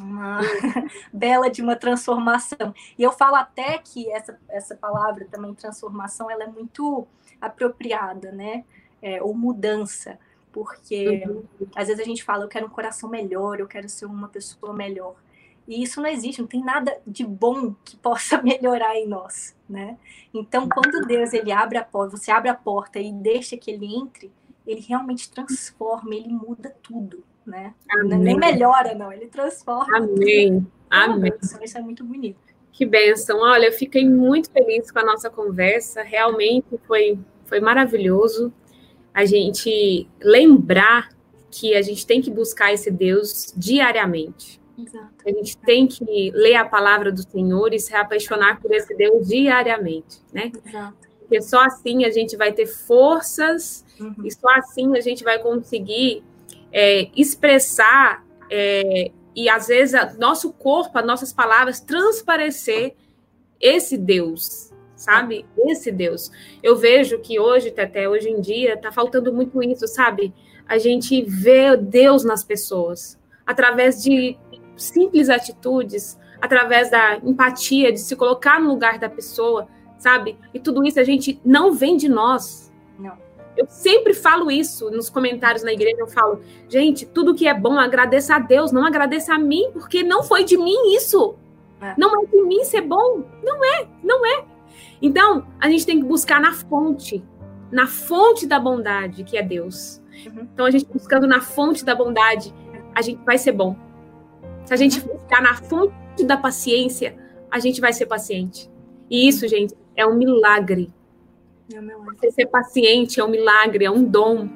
uma 0.00 0.40
bela 1.12 1.50
de 1.50 1.62
uma 1.62 1.76
transformação. 1.76 2.74
E 2.98 3.02
eu 3.02 3.12
falo 3.12 3.36
até 3.36 3.78
que 3.78 4.10
essa, 4.10 4.38
essa 4.48 4.76
palavra 4.76 5.26
também, 5.30 5.54
transformação, 5.54 6.30
ela 6.30 6.44
é 6.44 6.46
muito 6.46 7.06
apropriada, 7.40 8.32
né? 8.32 8.64
É, 9.00 9.20
ou 9.20 9.34
mudança, 9.34 10.16
porque 10.52 11.24
uhum. 11.26 11.42
às 11.74 11.88
vezes 11.88 12.00
a 12.00 12.04
gente 12.06 12.22
fala, 12.22 12.44
eu 12.44 12.48
quero 12.48 12.66
um 12.66 12.70
coração 12.70 13.10
melhor, 13.10 13.58
eu 13.58 13.66
quero 13.66 13.88
ser 13.88 14.06
uma 14.06 14.28
pessoa 14.28 14.72
melhor. 14.72 15.16
E 15.66 15.82
isso 15.82 16.00
não 16.00 16.08
existe, 16.08 16.40
não 16.40 16.46
tem 16.46 16.62
nada 16.62 17.00
de 17.04 17.24
bom 17.24 17.74
que 17.84 17.96
possa 17.96 18.40
melhorar 18.42 18.96
em 18.96 19.08
nós, 19.08 19.56
né? 19.68 19.98
Então, 20.32 20.68
quando 20.68 21.04
Deus 21.04 21.32
ele 21.32 21.50
abre 21.50 21.78
a 21.78 21.84
porta, 21.84 22.16
você 22.16 22.30
abre 22.30 22.48
a 22.48 22.54
porta 22.54 23.00
e 23.00 23.12
deixa 23.12 23.56
que 23.56 23.70
ele 23.72 23.92
entre, 23.92 24.30
ele 24.64 24.80
realmente 24.80 25.28
transforma, 25.30 26.14
ele 26.14 26.28
muda 26.28 26.74
tudo 26.80 27.24
né? 27.46 27.74
Amém. 27.90 28.18
Nem 28.18 28.36
melhora, 28.36 28.94
não, 28.94 29.12
ele 29.12 29.26
transforma. 29.26 29.96
Amém. 29.96 30.66
Amém. 30.90 31.32
Isso 31.62 31.78
é 31.78 31.80
muito 31.80 32.04
bonito. 32.04 32.38
Que 32.72 32.86
bênção. 32.86 33.40
Olha, 33.40 33.66
eu 33.66 33.72
fiquei 33.72 34.08
muito 34.08 34.50
feliz 34.50 34.90
com 34.90 34.98
a 34.98 35.04
nossa 35.04 35.28
conversa. 35.28 36.02
Realmente 36.02 36.78
foi, 36.86 37.18
foi 37.44 37.60
maravilhoso 37.60 38.52
a 39.12 39.24
gente 39.24 40.08
lembrar 40.20 41.10
que 41.50 41.74
a 41.74 41.82
gente 41.82 42.06
tem 42.06 42.22
que 42.22 42.30
buscar 42.30 42.72
esse 42.72 42.90
Deus 42.90 43.52
diariamente. 43.56 44.60
Exato. 44.78 45.12
A 45.26 45.30
gente 45.30 45.56
tem 45.58 45.86
que 45.86 46.30
ler 46.30 46.54
a 46.54 46.64
palavra 46.64 47.12
do 47.12 47.22
Senhor 47.22 47.74
e 47.74 47.78
se 47.78 47.94
apaixonar 47.94 48.60
por 48.60 48.72
esse 48.72 48.94
Deus 48.96 49.28
diariamente, 49.28 50.20
né? 50.32 50.50
Exato. 50.64 50.96
Porque 51.20 51.42
só 51.42 51.60
assim 51.64 52.04
a 52.04 52.10
gente 52.10 52.36
vai 52.36 52.52
ter 52.52 52.66
forças 52.66 53.84
uhum. 54.00 54.14
e 54.24 54.30
só 54.30 54.48
assim 54.56 54.96
a 54.96 55.00
gente 55.00 55.22
vai 55.22 55.38
conseguir 55.38 56.24
é, 56.72 57.10
expressar 57.14 58.24
é, 58.50 59.10
e 59.34 59.48
às 59.48 59.66
vezes 59.68 59.94
a, 59.94 60.12
nosso 60.14 60.52
corpo, 60.52 60.98
as 60.98 61.06
nossas 61.06 61.32
palavras 61.32 61.80
transparecer 61.80 62.94
esse 63.60 63.96
Deus, 63.96 64.72
sabe? 64.96 65.46
Esse 65.66 65.90
Deus. 65.92 66.30
Eu 66.62 66.76
vejo 66.76 67.18
que 67.18 67.38
hoje, 67.38 67.72
até 67.78 68.08
hoje 68.08 68.28
em 68.28 68.40
dia, 68.40 68.74
está 68.74 68.90
faltando 68.90 69.32
muito 69.32 69.62
isso, 69.62 69.86
sabe? 69.86 70.34
A 70.66 70.78
gente 70.78 71.22
vê 71.22 71.76
Deus 71.76 72.24
nas 72.24 72.42
pessoas 72.42 73.18
através 73.46 74.02
de 74.02 74.36
simples 74.76 75.28
atitudes, 75.28 76.18
através 76.40 76.90
da 76.90 77.16
empatia, 77.18 77.92
de 77.92 78.00
se 78.00 78.16
colocar 78.16 78.60
no 78.60 78.68
lugar 78.68 78.98
da 78.98 79.08
pessoa, 79.08 79.68
sabe? 79.98 80.36
E 80.52 80.58
tudo 80.58 80.84
isso 80.84 80.98
a 80.98 81.04
gente 81.04 81.40
não 81.44 81.72
vem 81.72 81.96
de 81.96 82.08
nós. 82.08 82.72
Não. 82.98 83.16
Eu 83.56 83.66
sempre 83.68 84.14
falo 84.14 84.50
isso 84.50 84.90
nos 84.90 85.10
comentários 85.10 85.62
na 85.62 85.72
igreja. 85.72 85.96
Eu 85.98 86.06
falo, 86.06 86.40
gente, 86.68 87.04
tudo 87.06 87.34
que 87.34 87.46
é 87.46 87.54
bom, 87.54 87.78
agradeça 87.78 88.36
a 88.36 88.38
Deus, 88.38 88.72
não 88.72 88.84
agradeça 88.84 89.34
a 89.34 89.38
mim, 89.38 89.70
porque 89.72 90.02
não 90.02 90.22
foi 90.22 90.44
de 90.44 90.56
mim 90.56 90.94
isso. 90.94 91.34
É. 91.80 91.94
Não 91.98 92.22
é 92.22 92.26
de 92.26 92.42
mim 92.42 92.64
ser 92.64 92.82
bom. 92.82 93.24
Não 93.42 93.64
é, 93.64 93.86
não 94.02 94.24
é. 94.24 94.44
Então, 95.00 95.46
a 95.60 95.68
gente 95.68 95.84
tem 95.84 96.00
que 96.00 96.06
buscar 96.06 96.40
na 96.40 96.52
fonte, 96.52 97.22
na 97.70 97.86
fonte 97.86 98.46
da 98.46 98.58
bondade, 98.58 99.24
que 99.24 99.36
é 99.36 99.42
Deus. 99.42 100.00
Uhum. 100.26 100.48
Então, 100.52 100.64
a 100.64 100.70
gente 100.70 100.86
buscando 100.86 101.26
na 101.26 101.40
fonte 101.40 101.84
da 101.84 101.94
bondade, 101.94 102.54
a 102.94 103.02
gente 103.02 103.22
vai 103.24 103.36
ser 103.36 103.52
bom. 103.52 103.76
Se 104.64 104.72
a 104.72 104.76
gente 104.76 105.00
uhum. 105.00 105.16
buscar 105.16 105.42
na 105.42 105.54
fonte 105.56 106.24
da 106.24 106.36
paciência, 106.36 107.16
a 107.50 107.58
gente 107.58 107.80
vai 107.80 107.92
ser 107.92 108.06
paciente. 108.06 108.70
E 109.10 109.28
isso, 109.28 109.46
gente, 109.48 109.74
é 109.96 110.06
um 110.06 110.16
milagre. 110.16 110.92
É 111.74 111.80
você 112.14 112.30
ser 112.30 112.46
paciente 112.46 113.20
é 113.20 113.24
um 113.24 113.28
milagre, 113.28 113.84
é 113.84 113.90
um 113.90 114.04
dom 114.04 114.48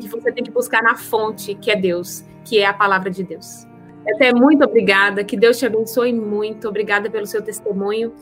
que 0.00 0.08
você 0.08 0.32
tem 0.32 0.42
que 0.42 0.50
buscar 0.50 0.82
na 0.82 0.96
fonte, 0.96 1.54
que 1.54 1.70
é 1.70 1.76
Deus, 1.76 2.24
que 2.44 2.58
é 2.58 2.66
a 2.66 2.74
palavra 2.74 3.10
de 3.10 3.22
Deus. 3.22 3.66
Até 4.08 4.32
muito 4.32 4.64
obrigada, 4.64 5.22
que 5.22 5.36
Deus 5.36 5.58
te 5.58 5.66
abençoe 5.66 6.12
muito. 6.12 6.68
Obrigada 6.68 7.10
pelo 7.10 7.26
seu 7.26 7.42
testemunho. 7.42 8.12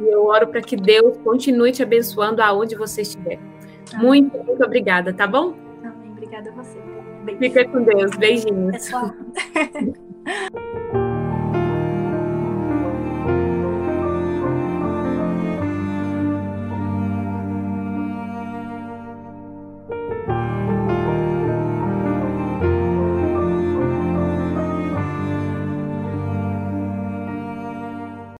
E 0.00 0.08
eu 0.08 0.26
oro 0.26 0.48
para 0.48 0.60
que 0.60 0.76
Deus 0.76 1.16
continue 1.18 1.72
te 1.72 1.82
abençoando 1.82 2.42
aonde 2.42 2.76
você 2.76 3.02
estiver. 3.02 3.38
Amém. 3.92 4.06
Muito, 4.06 4.38
muito 4.44 4.64
obrigada, 4.64 5.12
tá 5.12 5.26
bom? 5.26 5.54
Amém. 5.82 6.10
Obrigada 6.12 6.50
a 6.50 6.52
você. 6.52 6.78
Beijinho. 7.24 7.52
Fica 7.52 7.68
com 7.68 7.82
Deus. 7.82 8.16
Beijinhos. 8.16 8.72
Pessoal. 8.72 9.12